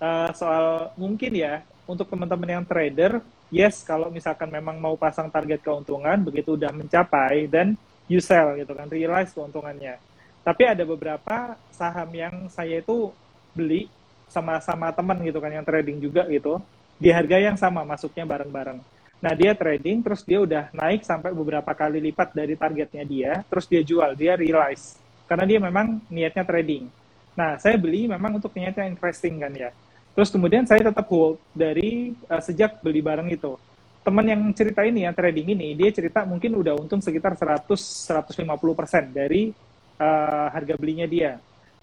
[0.02, 5.62] uh, soal mungkin ya untuk teman-teman yang trader yes kalau misalkan memang mau pasang target
[5.62, 7.78] keuntungan begitu udah mencapai dan
[8.10, 9.98] you sell gitu kan realize keuntungannya
[10.46, 13.12] tapi ada beberapa saham yang saya itu
[13.54, 13.92] beli
[14.30, 16.62] sama-sama teman gitu kan yang trading juga gitu
[17.02, 18.80] di harga yang sama masuknya bareng-bareng.
[19.20, 23.68] Nah dia trading terus dia udah naik sampai beberapa kali lipat dari targetnya dia, terus
[23.68, 24.96] dia jual, dia realize
[25.28, 26.88] karena dia memang niatnya trading.
[27.36, 29.70] Nah saya beli memang untuk niatnya investing kan ya.
[30.18, 33.56] Terus kemudian saya tetap hold dari uh, sejak beli barang itu.
[34.00, 38.42] teman yang cerita ini yang trading ini dia cerita mungkin udah untung sekitar 100 150
[38.74, 39.52] persen dari
[40.00, 41.38] uh, harga belinya dia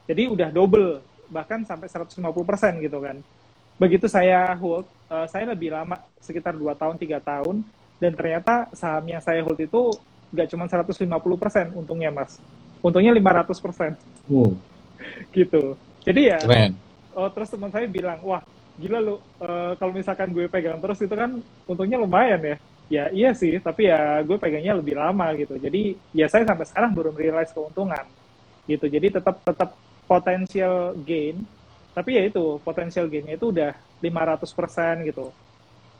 [0.08, 3.20] jadi udah double bahkan sampai 150 persen gitu kan
[3.76, 7.60] begitu saya hold uh, saya lebih lama sekitar 2 tahun tiga tahun
[8.00, 9.92] dan ternyata saham yang saya hold itu
[10.32, 10.96] nggak cuma 150
[11.36, 12.40] persen untungnya mas
[12.80, 13.90] untungnya 500 persen
[14.30, 14.50] wow.
[15.36, 16.72] gitu jadi ya Keren.
[17.16, 18.44] Oh terus teman saya bilang wah
[18.76, 22.56] gila lu uh, kalau misalkan gue pegang terus itu kan untungnya lumayan ya.
[22.86, 25.58] Ya iya sih tapi ya gue pegangnya lebih lama gitu.
[25.58, 28.04] Jadi ya saya sampai sekarang belum realize keuntungan
[28.68, 28.86] gitu.
[28.86, 29.74] Jadi tetap tetap
[30.06, 31.42] potensial gain
[31.96, 33.72] tapi ya itu potensial gainnya itu udah
[34.04, 35.32] 500% gitu.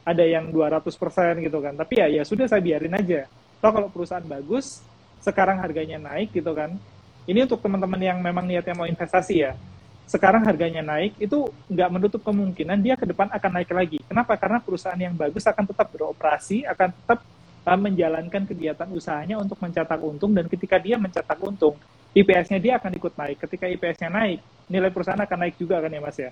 [0.07, 1.75] Ada yang 200% gitu kan.
[1.75, 3.27] Tapi ya ya sudah saya biarin aja.
[3.59, 4.85] Toh kalau perusahaan bagus
[5.25, 6.77] sekarang harganya naik gitu kan.
[7.27, 9.59] Ini untuk teman-teman yang memang niatnya mau investasi ya
[10.07, 13.99] sekarang harganya naik, itu nggak menutup kemungkinan dia ke depan akan naik lagi.
[14.07, 14.39] Kenapa?
[14.39, 17.19] Karena perusahaan yang bagus akan tetap beroperasi, akan tetap
[17.67, 21.75] uh, menjalankan kegiatan usahanya untuk mencetak untung, dan ketika dia mencetak untung,
[22.15, 23.37] IPS-nya dia akan ikut naik.
[23.43, 24.39] Ketika IPS-nya naik,
[24.71, 26.31] nilai perusahaan akan naik juga kan ya Mas ya?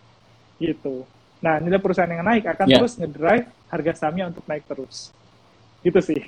[0.62, 1.02] Gitu.
[1.42, 2.78] Nah, nilai perusahaan yang naik akan yeah.
[2.78, 5.10] terus ngedrive harga sahamnya untuk naik terus.
[5.82, 6.22] Gitu sih.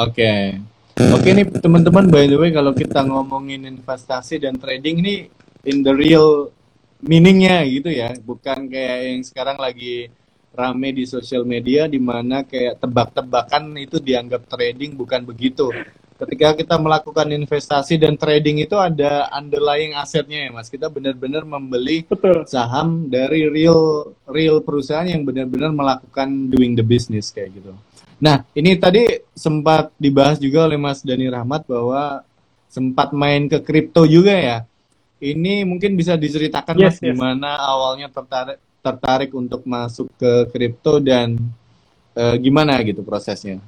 [0.00, 0.24] Oke.
[0.24, 0.44] Okay.
[0.96, 5.28] Oke okay, nih teman-teman by the way kalau kita ngomongin investasi dan trading ini
[5.66, 6.54] in the real
[7.02, 8.14] meaningnya gitu ya.
[8.16, 10.08] Bukan kayak yang sekarang lagi
[10.56, 15.68] rame di sosial media di mana kayak tebak-tebakan itu dianggap trading bukan begitu.
[16.16, 20.72] Ketika kita melakukan investasi dan trading itu ada underlying asetnya ya mas.
[20.72, 22.48] Kita benar-benar membeli Betul.
[22.48, 27.76] saham dari real real perusahaan yang benar-benar melakukan doing the business kayak gitu.
[28.16, 32.24] Nah ini tadi sempat dibahas juga oleh mas Dani Rahmat bahwa
[32.72, 34.64] sempat main ke kripto juga ya
[35.20, 37.04] ini mungkin bisa diceritakan yes, mas yes.
[37.12, 41.34] gimana awalnya tertarik tertarik untuk masuk ke kripto dan
[42.14, 43.58] uh, gimana gitu prosesnya?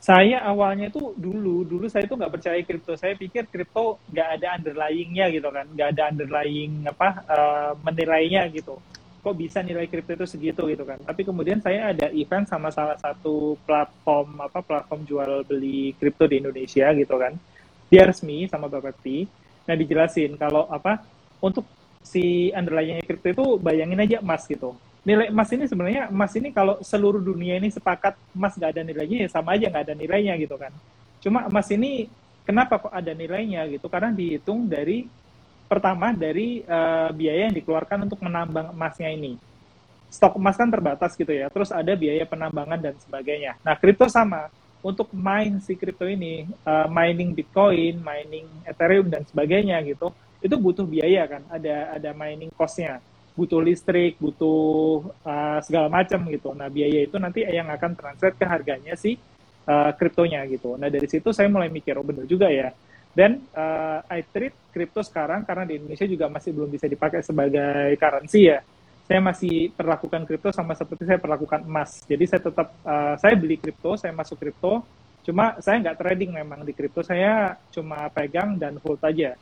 [0.00, 2.94] Saya awalnya tuh dulu dulu saya tuh nggak percaya kripto.
[2.96, 8.78] Saya pikir kripto nggak ada underlyingnya gitu kan, nggak ada underlying apa uh, menilainya gitu.
[9.20, 10.96] Kok bisa nilai kripto itu segitu gitu kan?
[11.04, 16.40] Tapi kemudian saya ada event sama salah satu platform apa platform jual beli kripto di
[16.40, 17.36] Indonesia gitu kan
[17.90, 19.26] dia resmi sama Bapepti.
[19.66, 21.02] Nah dijelasin kalau apa
[21.42, 21.66] untuk
[22.00, 24.72] si underlying kripto itu bayangin aja emas gitu.
[25.04, 29.26] Nilai emas ini sebenarnya emas ini kalau seluruh dunia ini sepakat emas nggak ada nilainya
[29.26, 30.72] ya sama aja nggak ada nilainya gitu kan.
[31.20, 32.08] Cuma emas ini
[32.46, 33.90] kenapa kok ada nilainya gitu?
[33.90, 35.04] Karena dihitung dari
[35.70, 39.38] pertama dari uh, biaya yang dikeluarkan untuk menambang emasnya ini.
[40.10, 41.46] Stok emas kan terbatas gitu ya.
[41.46, 43.54] Terus ada biaya penambangan dan sebagainya.
[43.62, 44.50] Nah, kripto sama
[44.80, 50.08] untuk mine si kripto ini, uh, mining Bitcoin, mining Ethereum dan sebagainya gitu,
[50.40, 52.98] itu butuh biaya kan, ada ada mining costnya,
[53.36, 56.56] butuh listrik, butuh uh, segala macam gitu.
[56.56, 59.20] Nah biaya itu nanti yang akan translate ke harganya si
[59.68, 60.80] uh, kriptonya gitu.
[60.80, 62.72] Nah dari situ saya mulai mikir, oh bener juga ya.
[63.10, 67.98] Dan uh, I treat kripto sekarang karena di Indonesia juga masih belum bisa dipakai sebagai
[67.98, 68.62] currency ya
[69.10, 71.98] saya masih perlakukan kripto sama seperti saya perlakukan emas.
[72.06, 74.86] Jadi saya tetap uh, saya beli kripto, saya masuk kripto,
[75.26, 79.34] cuma saya nggak trading memang di kripto, saya cuma pegang dan hold aja.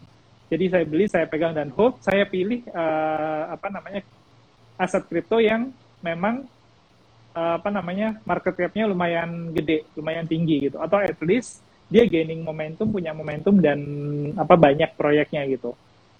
[0.48, 4.00] Jadi saya beli, saya pegang dan hold, saya pilih uh, apa namanya
[4.80, 5.68] aset kripto yang
[6.00, 6.48] memang
[7.36, 11.60] uh, apa namanya market capnya lumayan gede, lumayan tinggi gitu, atau at least
[11.92, 13.84] dia gaining momentum, punya momentum dan
[14.32, 15.76] apa banyak proyeknya gitu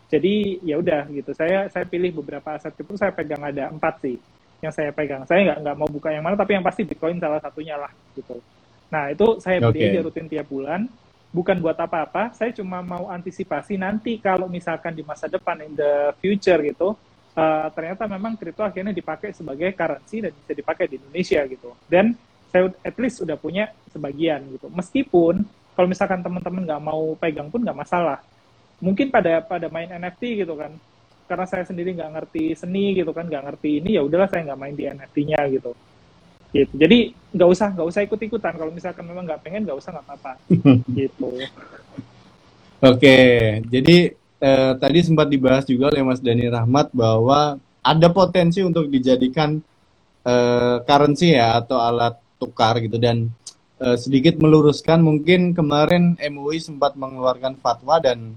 [0.09, 1.31] jadi ya udah gitu.
[1.37, 4.17] Saya saya pilih beberapa aset itu saya pegang ada empat sih
[4.65, 5.29] yang saya pegang.
[5.29, 8.41] Saya nggak nggak mau buka yang mana tapi yang pasti bitcoin salah satunya lah gitu.
[8.89, 9.89] Nah itu saya beli okay.
[9.93, 10.89] aja rutin tiap bulan.
[11.29, 16.17] Bukan buat apa-apa saya cuma mau antisipasi nanti kalau misalkan di masa depan in the
[16.25, 16.97] future gitu
[17.37, 21.77] uh, ternyata memang kripto akhirnya dipakai sebagai currency dan bisa dipakai di Indonesia gitu.
[21.85, 22.17] Dan
[22.49, 24.73] saya at least udah punya sebagian gitu.
[24.73, 25.45] Meskipun
[25.77, 28.25] kalau misalkan teman-teman nggak mau pegang pun nggak masalah
[28.79, 30.75] mungkin pada pada main NFT gitu kan.
[31.29, 34.61] Karena saya sendiri nggak ngerti seni gitu kan nggak ngerti ini ya udahlah saya nggak
[34.61, 35.73] main di NFT-nya gitu.
[36.49, 36.73] Gitu.
[36.81, 36.99] Jadi
[37.37, 40.33] nggak usah nggak usah ikut ikutan kalau misalkan memang nggak pengen nggak usah nggak apa-apa.
[40.99, 41.29] Gitu.
[42.79, 43.19] Oke
[43.69, 49.61] jadi eh, tadi sempat dibahas juga oleh Mas Dani Rahmat bahwa ada potensi untuk dijadikan
[50.25, 52.97] eh, currency ya atau alat tukar gitu.
[52.97, 53.29] Dan
[53.85, 58.33] eh, sedikit meluruskan mungkin kemarin MUI sempat mengeluarkan fatwa dan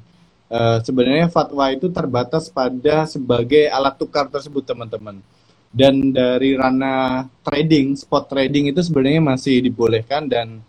[0.51, 5.23] uh, sebenarnya fatwa itu terbatas pada sebagai alat tukar tersebut teman-teman.
[5.71, 10.59] Dan dari ranah trading, spot trading itu sebenarnya masih dibolehkan dan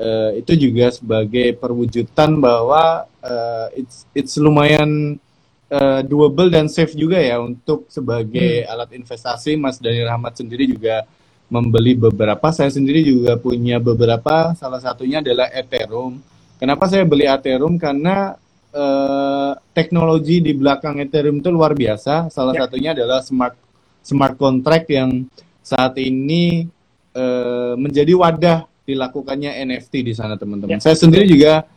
[0.00, 5.20] uh, itu juga sebagai perwujudan bahwa uh, it's it's lumayan
[5.68, 8.72] uh, doable dan safe juga ya untuk sebagai hmm.
[8.72, 9.60] alat investasi.
[9.60, 11.04] Mas Daniel Rahmat sendiri juga
[11.52, 12.48] membeli beberapa.
[12.48, 14.56] Saya sendiri juga punya beberapa.
[14.56, 16.20] Salah satunya adalah Ethereum.
[16.56, 17.76] Kenapa saya beli Ethereum?
[17.76, 18.32] Karena
[18.74, 22.32] uh, teknologi di belakang Ethereum itu luar biasa.
[22.32, 22.66] Salah ya.
[22.66, 23.56] satunya adalah smart
[24.02, 25.28] smart contract yang
[25.60, 26.64] saat ini
[27.12, 28.58] uh, menjadi wadah
[28.88, 30.80] dilakukannya NFT di sana teman-teman.
[30.80, 30.84] Ya.
[30.88, 31.68] Saya sendiri juga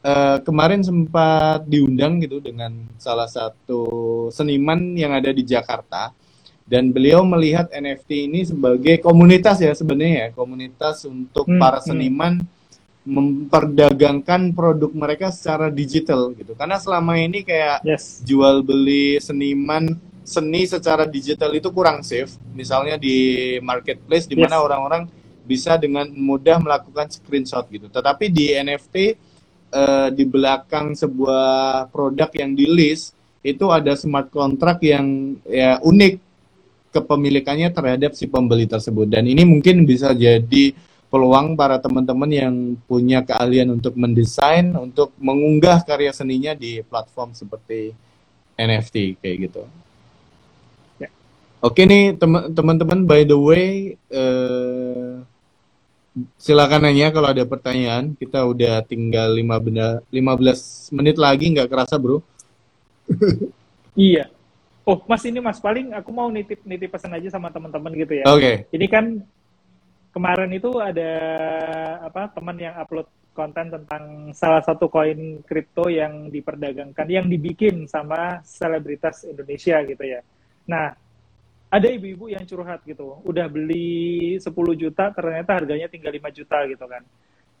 [0.00, 3.82] uh, kemarin sempat diundang gitu dengan salah satu
[4.32, 6.16] seniman yang ada di Jakarta
[6.68, 11.88] dan beliau melihat NFT ini sebagai komunitas ya sebenarnya ya komunitas untuk hmm, para hmm.
[11.88, 12.57] seniman hmm.
[13.08, 18.20] Memperdagangkan produk mereka secara digital gitu karena selama ini kayak yes.
[18.20, 19.96] jual beli seniman
[20.28, 24.64] seni secara digital itu kurang safe misalnya di marketplace di mana yes.
[24.68, 25.02] orang-orang
[25.48, 28.96] bisa dengan mudah melakukan screenshot gitu tetapi di NFT
[29.72, 36.20] uh, di belakang sebuah produk yang di list itu ada smart contract yang ya unik
[36.92, 40.76] kepemilikannya terhadap si pembeli tersebut dan ini mungkin bisa jadi
[41.08, 42.54] peluang para teman-teman yang
[42.84, 47.96] punya keahlian untuk mendesain untuk mengunggah karya seninya di platform seperti
[48.60, 49.62] NFT kayak gitu.
[51.00, 51.08] Ya.
[51.64, 52.12] Oke nih
[52.52, 55.24] teman-teman by the way uh,
[56.36, 58.12] silakan nanya kalau ada pertanyaan.
[58.18, 62.20] Kita udah tinggal 5 benda, 15 menit lagi nggak kerasa, Bro.
[63.96, 64.28] iya.
[64.88, 68.24] Oh, Mas ini Mas paling aku mau nitip nitip pesan aja sama teman-teman gitu ya.
[68.28, 68.40] Oke.
[68.40, 68.54] Okay.
[68.72, 69.04] Ini kan
[70.12, 71.12] kemarin itu ada
[72.04, 78.42] apa teman yang upload konten tentang salah satu koin kripto yang diperdagangkan, yang dibikin sama
[78.42, 80.26] selebritas Indonesia gitu ya.
[80.66, 80.90] Nah,
[81.70, 86.84] ada ibu-ibu yang curhat gitu, udah beli 10 juta ternyata harganya tinggal 5 juta gitu
[86.88, 87.06] kan.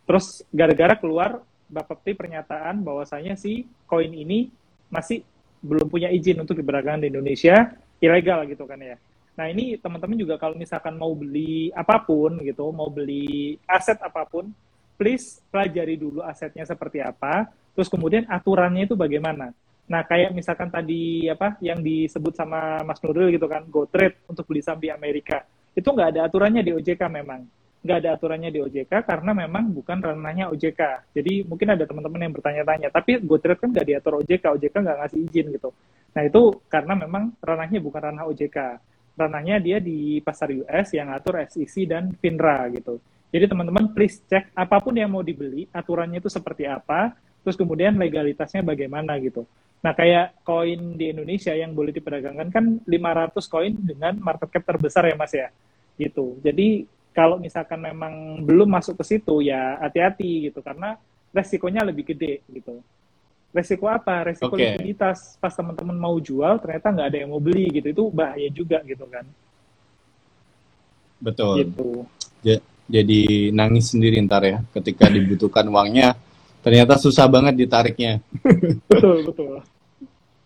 [0.08, 4.48] Terus gara-gara keluar Bapepti pernyataan bahwasanya si koin ini
[4.88, 5.20] masih
[5.60, 8.96] belum punya izin untuk diperdagangkan di Indonesia, ilegal gitu kan ya.
[9.38, 14.26] Nah ini teman-teman juga kalau misalkan mau beli apa pun gitu, mau beli aset apa
[14.26, 14.50] pun,
[14.98, 17.46] please pelajari dulu asetnya seperti apa,
[17.78, 19.54] terus kemudian aturannya itu bagaimana.
[19.88, 24.44] Nah, kayak misalkan tadi apa yang disebut sama Mas Nurul gitu kan, go trade untuk
[24.44, 25.46] beli saham di Amerika.
[25.72, 27.46] Itu nggak ada aturannya di OJK memang.
[27.80, 31.08] Nggak ada aturannya di OJK karena memang bukan ranahnya OJK.
[31.16, 34.98] Jadi mungkin ada teman-teman yang bertanya-tanya, tapi go trade kan nggak diatur OJK, OJK nggak
[35.00, 35.70] ngasih izin gitu.
[36.12, 38.58] Nah, itu karena memang ranahnya bukan ranah OJK.
[39.18, 43.02] Ranahnya dia di pasar US yang atur SEC dan FINRA gitu.
[43.34, 47.12] Jadi teman-teman please cek apa pun yang mau dibeli, aturannya itu seperti apa,
[47.42, 49.44] terus kemudian legalitasnya bagaimana gitu.
[49.78, 55.06] Nah, kayak koin di Indonesia yang boleh diperdagangkan kan 500 koin dengan market cap terbesar
[55.06, 55.50] ya, Mas ya.
[55.98, 56.38] Gitu.
[56.40, 60.94] Jadi kalau misalkan memang belum masuk ke situ ya hati-hati gitu karena
[61.34, 62.78] resikonya lebih gede gitu.
[63.52, 64.32] Resiko apa?
[64.32, 64.76] Resiko okay.
[64.76, 65.40] likuiditas.
[65.40, 67.88] Pas teman-teman mau jual ternyata nggak ada yang mau beli gitu.
[67.90, 69.24] Itu bahaya juga gitu kan.
[71.18, 71.66] Betul.
[71.66, 72.06] Gitu.
[72.88, 76.16] Jadi nangis sendiri ntar ya ketika dibutuhkan uangnya
[76.64, 78.24] ternyata susah banget ditariknya.
[78.90, 79.60] betul, betul.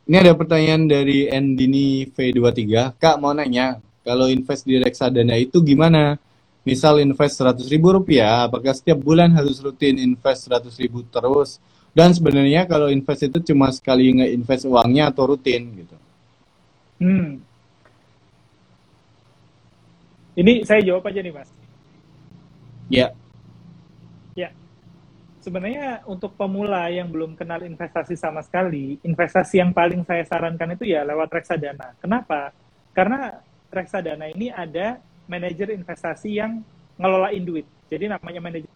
[0.03, 2.99] Ini ada pertanyaan dari Endini V23.
[2.99, 6.19] Kak mau nanya, kalau invest di reksadana itu gimana?
[6.67, 11.63] Misal invest 100 ribu rupiah, apakah setiap bulan harus rutin invest 100 ribu terus?
[11.93, 15.97] Dan sebenarnya kalau invest itu cuma sekali nge-invest uangnya atau rutin gitu.
[17.03, 17.40] Hmm.
[20.32, 21.53] Ini saya jawab aja nih mas.
[22.88, 23.12] Ya
[25.43, 30.86] sebenarnya untuk pemula yang belum kenal investasi sama sekali, investasi yang paling saya sarankan itu
[30.86, 31.99] ya lewat reksadana.
[31.99, 32.55] Kenapa?
[32.95, 36.62] Karena reksadana ini ada manajer investasi yang
[36.95, 37.66] ngelolain duit.
[37.90, 38.70] Jadi namanya manajer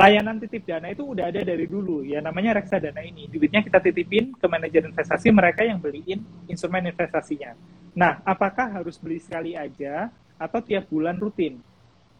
[0.00, 3.28] layanan titip dana itu udah ada dari dulu ya namanya reksadana ini.
[3.28, 7.52] Duitnya kita titipin ke manajer investasi mereka yang beliin instrumen investasinya.
[7.92, 10.08] Nah, apakah harus beli sekali aja
[10.40, 11.60] atau tiap bulan rutin?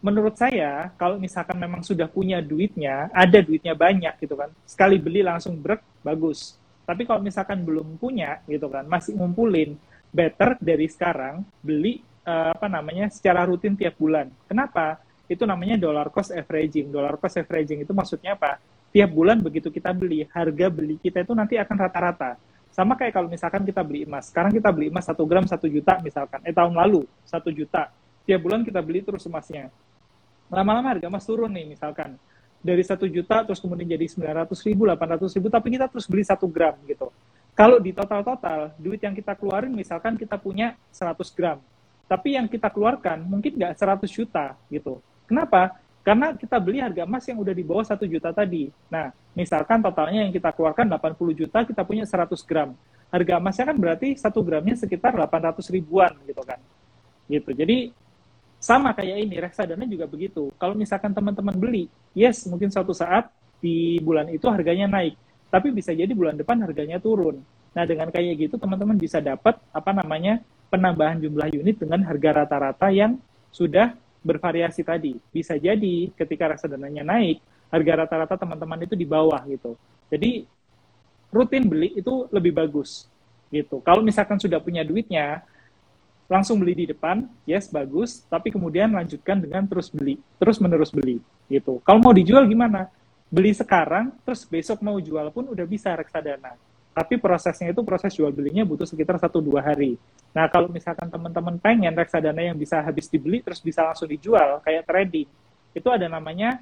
[0.01, 5.21] menurut saya kalau misalkan memang sudah punya duitnya, ada duitnya banyak gitu kan, sekali beli
[5.21, 6.57] langsung brek bagus.
[6.83, 9.77] Tapi kalau misalkan belum punya gitu kan, masih ngumpulin,
[10.09, 14.27] better dari sekarang beli uh, apa namanya secara rutin tiap bulan.
[14.49, 14.99] Kenapa?
[15.31, 16.91] Itu namanya dollar cost averaging.
[16.91, 18.59] Dollar cost averaging itu maksudnya apa?
[18.91, 22.35] Tiap bulan begitu kita beli, harga beli kita itu nanti akan rata-rata.
[22.75, 24.27] Sama kayak kalau misalkan kita beli emas.
[24.27, 26.43] Sekarang kita beli emas satu gram satu juta misalkan.
[26.43, 27.87] Eh tahun lalu satu juta.
[28.27, 29.71] Tiap bulan kita beli terus emasnya
[30.51, 32.19] lama-lama harga emas turun nih misalkan
[32.61, 36.45] dari satu juta terus kemudian jadi 900 ribu, 800 ribu, tapi kita terus beli satu
[36.45, 37.09] gram gitu.
[37.57, 41.57] Kalau di total-total, duit yang kita keluarin misalkan kita punya 100 gram,
[42.05, 45.01] tapi yang kita keluarkan mungkin nggak 100 juta gitu.
[45.31, 45.79] Kenapa?
[46.03, 48.67] Karena kita beli harga emas yang udah di bawah satu juta tadi.
[48.91, 52.75] Nah, Misalkan totalnya yang kita keluarkan 80 juta, kita punya 100 gram.
[53.11, 56.59] Harga emasnya kan berarti satu gramnya sekitar 800 ribuan gitu kan.
[57.31, 57.47] Gitu.
[57.55, 57.77] Jadi
[58.59, 60.51] sama kayak ini, reksadana juga begitu.
[60.59, 63.31] Kalau misalkan teman-teman beli, yes mungkin suatu saat
[63.63, 65.15] di bulan itu harganya naik,
[65.47, 67.39] tapi bisa jadi bulan depan harganya turun.
[67.71, 72.91] Nah dengan kayak gitu teman-teman bisa dapat apa namanya penambahan jumlah unit dengan harga rata-rata
[72.91, 73.15] yang
[73.51, 75.17] sudah bervariasi tadi.
[75.33, 77.41] Bisa jadi ketika reksadananya naik,
[77.73, 79.75] harga rata-rata teman-teman itu di bawah gitu.
[80.09, 80.45] Jadi
[81.33, 83.09] rutin beli itu lebih bagus
[83.49, 83.79] gitu.
[83.83, 85.43] Kalau misalkan sudah punya duitnya,
[86.31, 91.19] langsung beli di depan, yes bagus, tapi kemudian lanjutkan dengan terus beli, terus menerus beli
[91.51, 91.83] gitu.
[91.83, 92.87] Kalau mau dijual gimana?
[93.31, 96.55] Beli sekarang, terus besok mau jual pun udah bisa reksadana.
[96.91, 99.95] Tapi prosesnya itu proses jual belinya butuh sekitar 1-2 hari.
[100.31, 104.87] Nah, kalau misalkan teman-teman pengen reksadana yang bisa habis dibeli terus bisa langsung dijual, kayak
[104.87, 105.27] trading,
[105.75, 106.59] itu ada namanya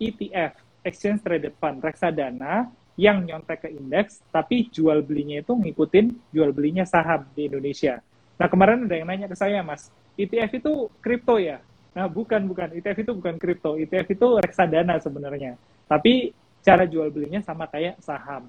[0.00, 6.50] ETF, Exchange Traded Fund, reksadana yang nyontek ke indeks, tapi jual belinya itu ngikutin jual
[6.52, 8.00] belinya saham di Indonesia.
[8.40, 10.72] Nah, kemarin ada yang nanya ke saya, Mas, ETF itu
[11.04, 11.60] kripto ya?
[11.92, 12.72] Nah, bukan, bukan.
[12.72, 13.76] ETF itu bukan kripto.
[13.76, 15.60] ETF itu reksadana sebenarnya.
[15.84, 16.32] Tapi
[16.64, 18.48] cara jual belinya sama kayak saham.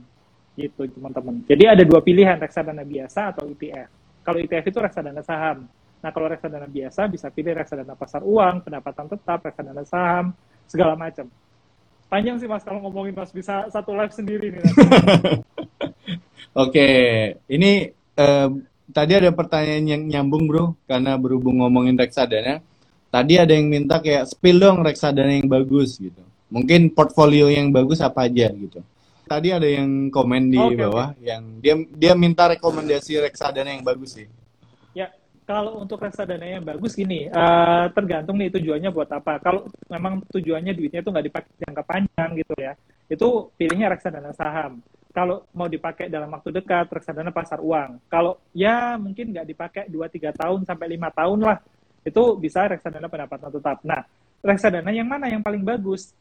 [0.56, 1.44] Gitu, teman-teman.
[1.48, 4.01] Jadi ada dua pilihan, reksadana biasa atau ETF.
[4.22, 5.66] Kalau ETF itu reksadana saham.
[6.02, 10.34] Nah, kalau reksadana biasa bisa pilih reksadana pasar uang, pendapatan tetap, reksadana saham,
[10.66, 11.30] segala macam.
[12.10, 14.64] Panjang sih Mas kalau ngomongin Mas bisa satu live sendiri nih.
[16.64, 16.90] Oke,
[17.48, 18.50] ini eh,
[18.92, 22.60] tadi ada pertanyaan yang nyambung bro, karena berhubung ngomongin reksadana.
[23.12, 26.22] Tadi ada yang minta kayak spill dong reksadana yang bagus gitu.
[26.52, 28.84] Mungkin portfolio yang bagus apa aja gitu
[29.32, 31.24] tadi ada yang komen di okay, bawah okay.
[31.32, 34.28] yang dia dia minta rekomendasi reksadana yang bagus sih.
[34.92, 35.08] Ya,
[35.48, 39.40] kalau untuk reksadana yang bagus gini, uh, tergantung nih tujuannya buat apa.
[39.40, 42.76] Kalau memang tujuannya duitnya itu nggak dipakai jangka panjang gitu ya,
[43.08, 44.84] itu pilihnya reksadana saham.
[45.12, 48.04] Kalau mau dipakai dalam waktu dekat, reksadana pasar uang.
[48.12, 51.60] Kalau ya mungkin nggak dipakai 2-3 tahun sampai lima tahun lah,
[52.04, 53.80] itu bisa reksadana pendapatan tetap.
[53.84, 54.04] Nah,
[54.44, 56.16] reksadana yang mana yang paling bagus?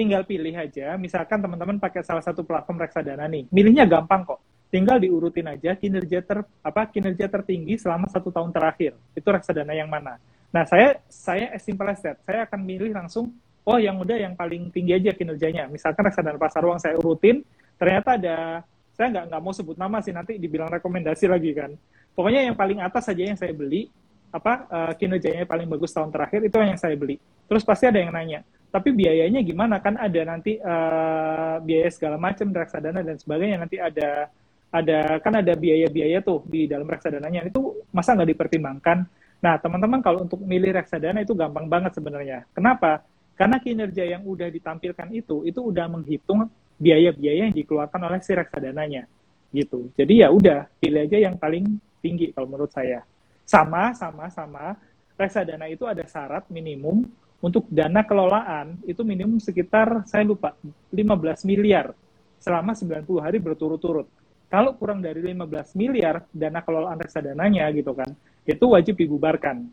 [0.00, 0.96] Tinggal pilih aja.
[0.96, 4.40] Misalkan teman-teman pakai salah satu platform reksadana nih, milihnya gampang kok.
[4.72, 8.96] Tinggal diurutin aja kinerja ter apa kinerja tertinggi selama satu tahun terakhir.
[9.12, 10.16] Itu reksadana yang mana?
[10.48, 12.16] Nah saya saya as simple as that.
[12.24, 13.34] Saya akan milih langsung
[13.66, 15.68] oh yang udah yang paling tinggi aja kinerjanya.
[15.68, 17.44] Misalkan reksadana pasar uang saya urutin,
[17.76, 21.74] ternyata ada saya nggak nggak mau sebut nama sih nanti dibilang rekomendasi lagi kan.
[22.14, 23.90] Pokoknya yang paling atas saja yang saya beli
[24.30, 27.18] apa uh, kinerjanya paling bagus tahun terakhir itu yang saya beli.
[27.50, 29.82] Terus pasti ada yang nanya, tapi biayanya gimana?
[29.82, 33.66] Kan ada nanti uh, biaya segala macam reksadana dan sebagainya.
[33.66, 34.30] Nanti ada
[34.70, 37.50] ada kan ada biaya-biaya tuh di dalam reksadananya.
[37.50, 38.98] Itu masa nggak dipertimbangkan?
[39.42, 42.46] Nah teman-teman kalau untuk milih reksadana itu gampang banget sebenarnya.
[42.54, 43.02] Kenapa?
[43.34, 46.46] Karena kinerja yang udah ditampilkan itu itu udah menghitung
[46.78, 49.10] biaya-biaya yang dikeluarkan oleh si reksadananya.
[49.50, 49.90] Gitu.
[49.98, 51.66] Jadi ya udah pilih aja yang paling
[51.98, 53.02] tinggi kalau menurut saya.
[53.42, 54.78] Sama sama sama.
[55.18, 57.04] Reksadana itu ada syarat minimum
[57.40, 60.52] untuk dana kelolaan itu minimum sekitar saya lupa
[60.92, 61.96] 15 miliar
[62.40, 64.08] selama 90 hari berturut-turut.
[64.50, 68.12] Kalau kurang dari 15 miliar dana kelolaan reksadananya gitu kan,
[68.44, 69.68] itu wajib dibubarkan.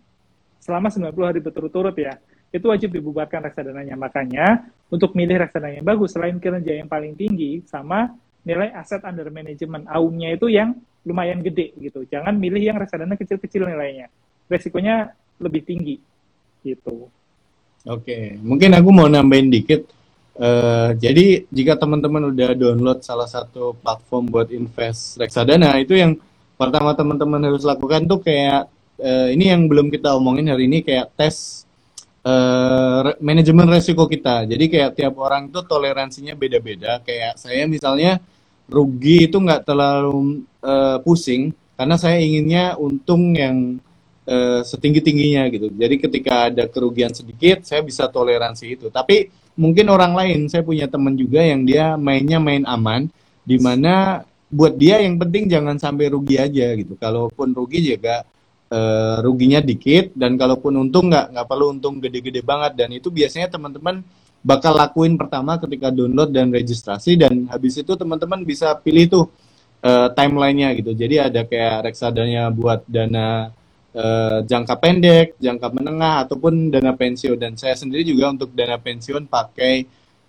[0.63, 2.15] Selama 90 hari berturut-turut ya,
[2.53, 3.99] itu wajib dibubarkan reksadananya.
[3.99, 8.15] Makanya untuk milih reksadana yang bagus selain kinerja yang paling tinggi sama
[8.47, 10.71] nilai aset under management AUM-nya itu yang
[11.03, 12.07] lumayan gede gitu.
[12.07, 14.07] Jangan milih yang reksadana kecil-kecil nilainya.
[14.47, 15.11] Resikonya
[15.43, 15.99] lebih tinggi
[16.63, 17.11] gitu.
[17.87, 19.87] Oke, mungkin aku mau nambahin dikit.
[20.37, 26.19] Uh, jadi jika teman-teman udah download salah satu platform buat invest reksadana, itu yang
[26.59, 28.67] pertama teman-teman harus lakukan tuh kayak
[28.99, 31.65] uh, ini yang belum kita omongin hari ini kayak tes
[32.27, 34.43] uh, manajemen resiko kita.
[34.45, 36.99] Jadi kayak tiap orang itu toleransinya beda-beda.
[37.01, 38.19] Kayak saya misalnya
[38.67, 43.79] rugi itu nggak terlalu uh, pusing karena saya inginnya untung yang
[44.27, 45.71] uh, setinggi tingginya gitu.
[45.71, 48.87] Jadi ketika ada kerugian sedikit, saya bisa toleransi itu.
[48.91, 53.07] Tapi mungkin orang lain, saya punya teman juga yang dia mainnya main aman,
[53.47, 54.21] di mana
[54.51, 56.93] buat dia yang penting jangan sampai rugi aja gitu.
[56.99, 58.27] Kalaupun rugi juga
[58.69, 62.75] uh, ruginya dikit, dan kalaupun untung nggak nggak perlu untung gede-gede banget.
[62.75, 64.03] Dan itu biasanya teman-teman
[64.45, 69.25] bakal lakuin pertama ketika download dan registrasi dan habis itu teman-teman bisa pilih tuh
[69.83, 70.91] uh, timelinenya gitu.
[70.95, 73.51] Jadi ada kayak reksadanya buat dana
[73.97, 77.41] uh, jangka pendek, jangka menengah ataupun dana pensiun.
[77.41, 79.83] Dan saya sendiri juga untuk dana pensiun pakai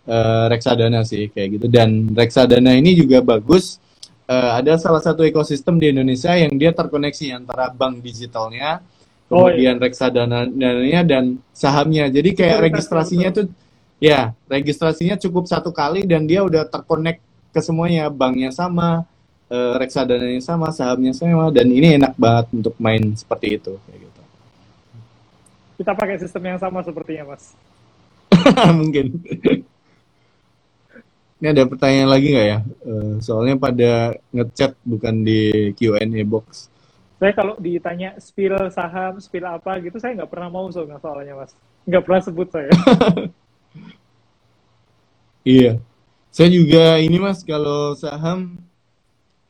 [0.08, 1.66] uh, reksadana sih kayak gitu.
[1.68, 3.76] Dan reksadana ini juga bagus.
[4.24, 8.84] Uh, ada salah satu ekosistem di Indonesia yang dia terkoneksi antara bank digitalnya
[9.28, 9.84] kemudian oh, iya.
[9.84, 10.48] reksadana
[11.04, 12.08] dan sahamnya.
[12.08, 13.48] Jadi kayak registrasinya tuh
[13.98, 17.18] Ya, registrasinya cukup satu kali dan dia udah terkonek
[17.50, 19.02] ke semuanya, banknya sama,
[19.52, 23.76] uh, reksadananya sama, sahamnya sama, dan ini enak banget untuk main seperti itu.
[23.88, 24.20] Kayak gitu.
[25.82, 27.52] Kita pakai sistem yang sama sepertinya, Mas.
[28.80, 29.06] Mungkin.
[31.38, 32.58] Ini ada pertanyaan lagi nggak ya?
[32.82, 36.66] Uh, soalnya pada ngechat bukan di Q&A box.
[37.18, 41.50] Saya kalau ditanya spill saham, spill apa gitu, saya nggak pernah mau soalnya soalnya, Mas.
[41.86, 42.70] Nggak pernah sebut saya.
[45.48, 45.80] Iya.
[46.28, 48.60] Saya juga ini Mas kalau saham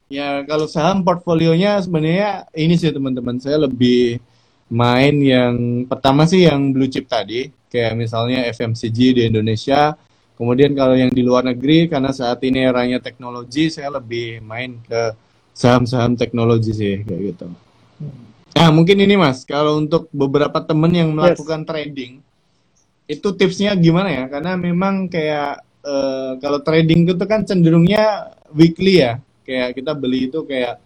[0.09, 4.18] ya kalau saham portfolionya sebenarnya ini sih teman-teman saya lebih
[4.68, 9.96] main yang pertama sih yang blue chip tadi kayak misalnya FMCG di Indonesia.
[10.38, 15.12] Kemudian kalau yang di luar negeri karena saat ini eranya teknologi saya lebih main ke
[15.50, 17.46] saham-saham teknologi sih kayak gitu.
[18.54, 21.68] Nah mungkin ini mas kalau untuk beberapa temen yang melakukan yes.
[21.68, 22.12] trading
[23.11, 24.24] itu tipsnya gimana ya?
[24.30, 29.18] Karena memang kayak uh, kalau trading itu kan cenderungnya weekly ya.
[29.49, 30.76] Kayak kita beli itu kayak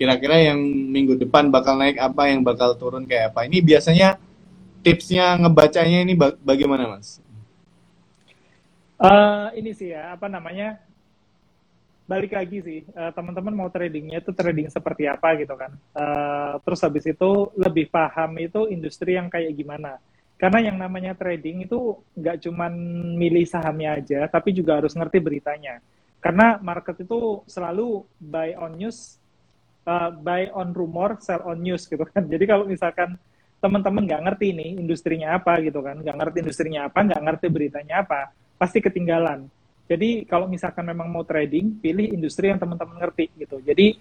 [0.00, 3.44] kira-kira yang minggu depan bakal naik apa, yang bakal turun kayak apa.
[3.44, 4.16] Ini biasanya
[4.80, 7.20] tipsnya ngebacanya ini bagaimana, Mas?
[8.96, 10.80] Uh, ini sih ya, apa namanya?
[12.08, 15.76] Balik lagi sih, uh, teman-teman mau tradingnya itu trading seperti apa gitu kan.
[15.92, 20.00] Uh, terus habis itu lebih paham itu industri yang kayak gimana
[20.36, 22.68] karena yang namanya trading itu nggak cuma
[23.16, 25.80] milih sahamnya aja, tapi juga harus ngerti beritanya.
[26.26, 29.22] Karena market itu selalu buy on news,
[29.86, 32.26] uh, buy on rumor, sell on news gitu kan.
[32.34, 33.14] Jadi kalau misalkan
[33.62, 38.02] teman-teman nggak ngerti nih industrinya apa gitu kan, nggak ngerti industrinya apa, nggak ngerti beritanya
[38.02, 39.46] apa, pasti ketinggalan.
[39.86, 43.62] Jadi kalau misalkan memang mau trading, pilih industri yang teman-teman ngerti gitu.
[43.62, 43.94] Jadi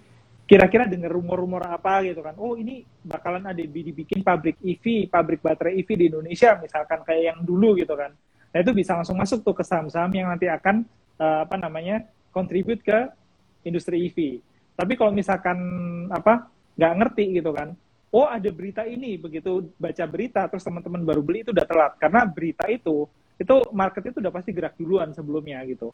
[0.50, 5.74] kira-kira dengar rumor-rumor apa gitu kan oh ini bakalan ada dibikin pabrik EV pabrik baterai
[5.82, 8.14] EV di Indonesia misalkan kayak yang dulu gitu kan
[8.54, 10.86] nah itu bisa langsung masuk tuh ke saham-saham yang nanti akan
[11.20, 13.10] uh, apa namanya kontribut ke
[13.68, 14.40] industri EV
[14.76, 15.58] tapi kalau misalkan
[16.12, 17.76] apa nggak ngerti gitu kan
[18.16, 21.94] oh ada berita ini begitu baca berita terus teman-teman baru beli itu udah telat.
[22.00, 23.04] Karena berita itu
[23.36, 25.92] itu market itu udah pasti gerak duluan sebelumnya gitu.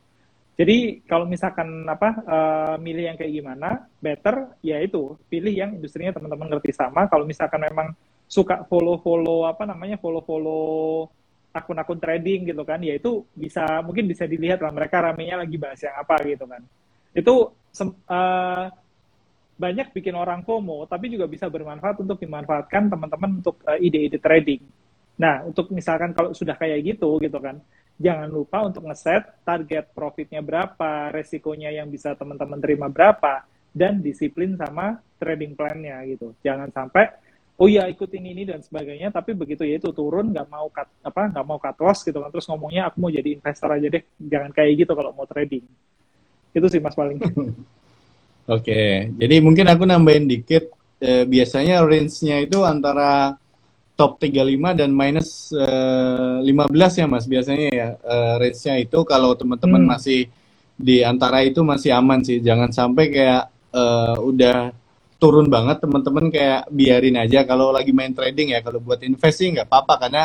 [0.53, 6.13] Jadi kalau misalkan apa uh, milih yang kayak gimana, better ya itu pilih yang industrinya
[6.13, 7.09] teman-teman ngerti sama.
[7.09, 7.97] Kalau misalkan memang
[8.29, 11.09] suka follow-follow apa namanya follow-follow
[11.51, 15.79] akun-akun trading gitu kan, ya itu bisa mungkin bisa dilihat lah mereka ramenya lagi bahas
[15.83, 16.63] yang apa gitu kan.
[17.11, 17.35] Itu
[18.07, 18.65] uh,
[19.59, 24.63] banyak bikin orang FOMO, tapi juga bisa bermanfaat untuk dimanfaatkan teman-teman untuk uh, ide-ide trading.
[25.19, 27.61] Nah, untuk misalkan kalau sudah kayak gitu gitu kan,
[28.01, 34.57] jangan lupa untuk ngeset target profitnya berapa, resikonya yang bisa teman-teman terima berapa, dan disiplin
[34.57, 36.33] sama trading plan-nya gitu.
[36.41, 37.11] Jangan sampai
[37.61, 41.29] oh ya ikutin ini dan sebagainya, tapi begitu ya itu turun nggak mau cut apa
[41.29, 44.49] nggak mau cut loss gitu kan, terus ngomongnya aku mau jadi investor aja deh, jangan
[44.49, 45.61] kayak gitu kalau mau trading.
[46.57, 47.21] Itu sih mas paling.
[48.57, 50.73] Oke, jadi mungkin aku nambahin dikit.
[51.01, 53.33] Eh, biasanya range-nya itu antara
[53.97, 59.81] top 35 dan minus eh, 15 ya Mas biasanya ya uh, range-nya itu kalau teman-teman
[59.81, 59.89] hmm.
[59.97, 60.29] masih
[60.77, 62.41] di antara itu masih aman sih.
[62.41, 63.43] Jangan sampai kayak
[63.73, 64.73] uh, udah
[65.21, 68.65] turun banget teman-teman kayak biarin aja kalau lagi main trading ya.
[68.65, 70.23] Kalau buat invest sih nggak apa-apa karena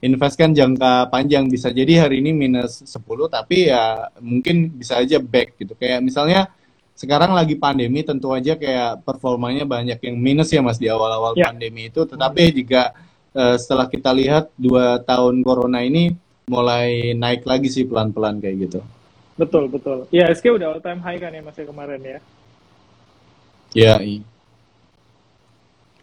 [0.00, 5.20] invest kan jangka panjang bisa jadi hari ini minus 10 tapi ya mungkin bisa aja
[5.20, 5.76] back gitu.
[5.76, 6.48] Kayak misalnya
[6.96, 11.52] sekarang lagi pandemi tentu aja kayak performanya banyak yang minus ya Mas di awal-awal ya.
[11.52, 12.90] pandemi itu tetapi juga
[13.36, 16.10] uh, setelah kita lihat dua tahun corona ini
[16.48, 18.80] mulai naik lagi sih pelan-pelan kayak gitu.
[19.38, 20.08] Betul betul.
[20.10, 22.18] Ya SK udah all time high kan ya masih ya, kemarin ya.
[23.76, 24.00] Ya.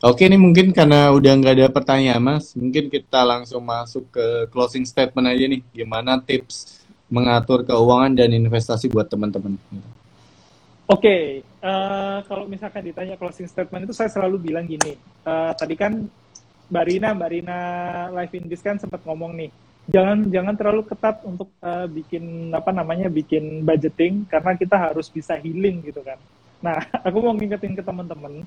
[0.05, 4.85] Oke nih mungkin karena udah nggak ada pertanyaan mas, mungkin kita langsung masuk ke closing
[4.85, 5.65] statement aja nih.
[5.73, 9.57] Gimana tips mengatur keuangan dan investasi buat teman-teman?
[9.57, 9.81] Oke,
[10.85, 11.21] okay,
[11.57, 14.93] uh, eh, kalau misalkan ditanya closing statement itu saya selalu bilang gini.
[15.25, 16.05] Uh, tadi kan
[16.69, 17.59] Mbak Rina, Mbak Rina
[18.13, 19.49] Live in Biz kan sempat ngomong nih,
[19.89, 25.33] jangan jangan terlalu ketat untuk uh, bikin apa namanya bikin budgeting karena kita harus bisa
[25.33, 26.21] healing gitu kan.
[26.61, 26.77] Nah,
[27.09, 28.45] aku mau ngingetin ke teman-teman,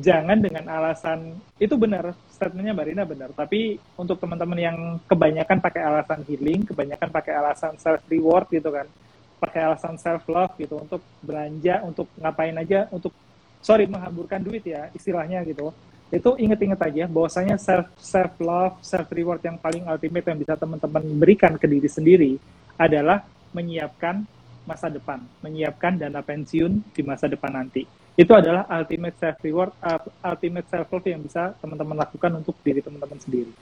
[0.00, 5.82] jangan dengan alasan itu benar statementnya Mbak Rina benar, tapi untuk teman-teman yang kebanyakan pakai
[5.84, 8.88] alasan healing, kebanyakan pakai alasan self reward gitu kan,
[9.36, 13.12] pakai alasan self love gitu untuk belanja, untuk ngapain aja, untuk
[13.60, 15.68] sorry menghamburkan duit ya istilahnya gitu.
[16.10, 21.04] Itu inget-inget aja bahwasanya self self love self reward yang paling ultimate yang bisa teman-teman
[21.20, 22.32] berikan ke diri sendiri
[22.80, 23.20] adalah
[23.52, 24.24] menyiapkan
[24.64, 27.82] masa depan menyiapkan dana pensiun di masa depan nanti
[28.18, 32.82] itu adalah ultimate self reward uh, ultimate self love yang bisa teman-teman lakukan untuk diri
[32.82, 33.52] teman-teman sendiri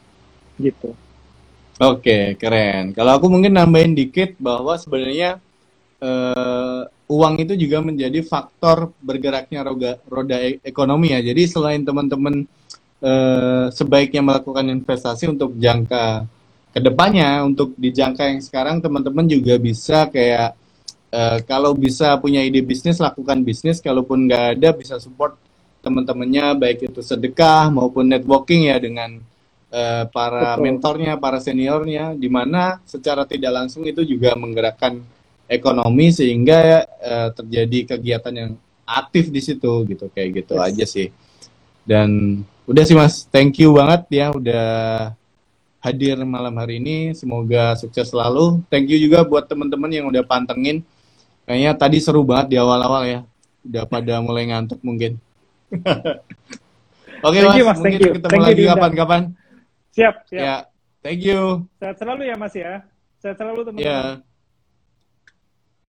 [0.59, 0.93] gitu
[1.79, 2.91] Oke, keren.
[2.91, 5.39] Kalau aku mungkin nambahin dikit bahwa sebenarnya
[6.03, 11.23] eh, uang itu juga menjadi faktor bergeraknya roda, roda e- ekonomi ya.
[11.23, 12.43] Jadi selain teman-teman
[12.99, 16.27] eh, sebaiknya melakukan investasi untuk jangka
[16.75, 20.58] ke depannya, untuk di jangka yang sekarang teman-teman juga bisa kayak
[21.13, 25.37] eh, kalau bisa punya ide bisnis lakukan bisnis, kalaupun nggak ada bisa support
[25.81, 29.21] teman-temannya baik itu sedekah maupun networking ya dengan
[29.73, 30.63] eh, para Betul.
[30.65, 35.01] mentornya, para seniornya, di mana secara tidak langsung itu juga menggerakkan
[35.49, 38.51] ekonomi sehingga eh, terjadi kegiatan yang
[38.89, 40.65] aktif di situ gitu kayak gitu Yes.
[40.73, 41.09] aja sih.
[41.85, 44.67] Dan udah sih Mas, thank you banget ya udah
[45.81, 47.17] hadir malam hari ini.
[47.17, 48.61] Semoga sukses selalu.
[48.69, 50.85] Thank you juga buat teman-teman yang udah pantengin.
[51.49, 53.21] Kayaknya tadi seru banget di awal-awal ya.
[53.65, 55.17] Udah pada mulai ngantuk mungkin.
[57.25, 57.79] Oke Thank Mas, you, Mas.
[57.81, 58.13] mungkin Thank you.
[58.21, 59.23] ketemu Thank you, lagi kapan-kapan.
[59.97, 60.39] Siap, siap.
[60.45, 60.57] Ya,
[61.01, 61.67] thank you.
[61.81, 62.85] Sehat selalu ya Mas ya.
[63.19, 63.89] Sehat selalu teman-teman.
[63.89, 64.28] Ya.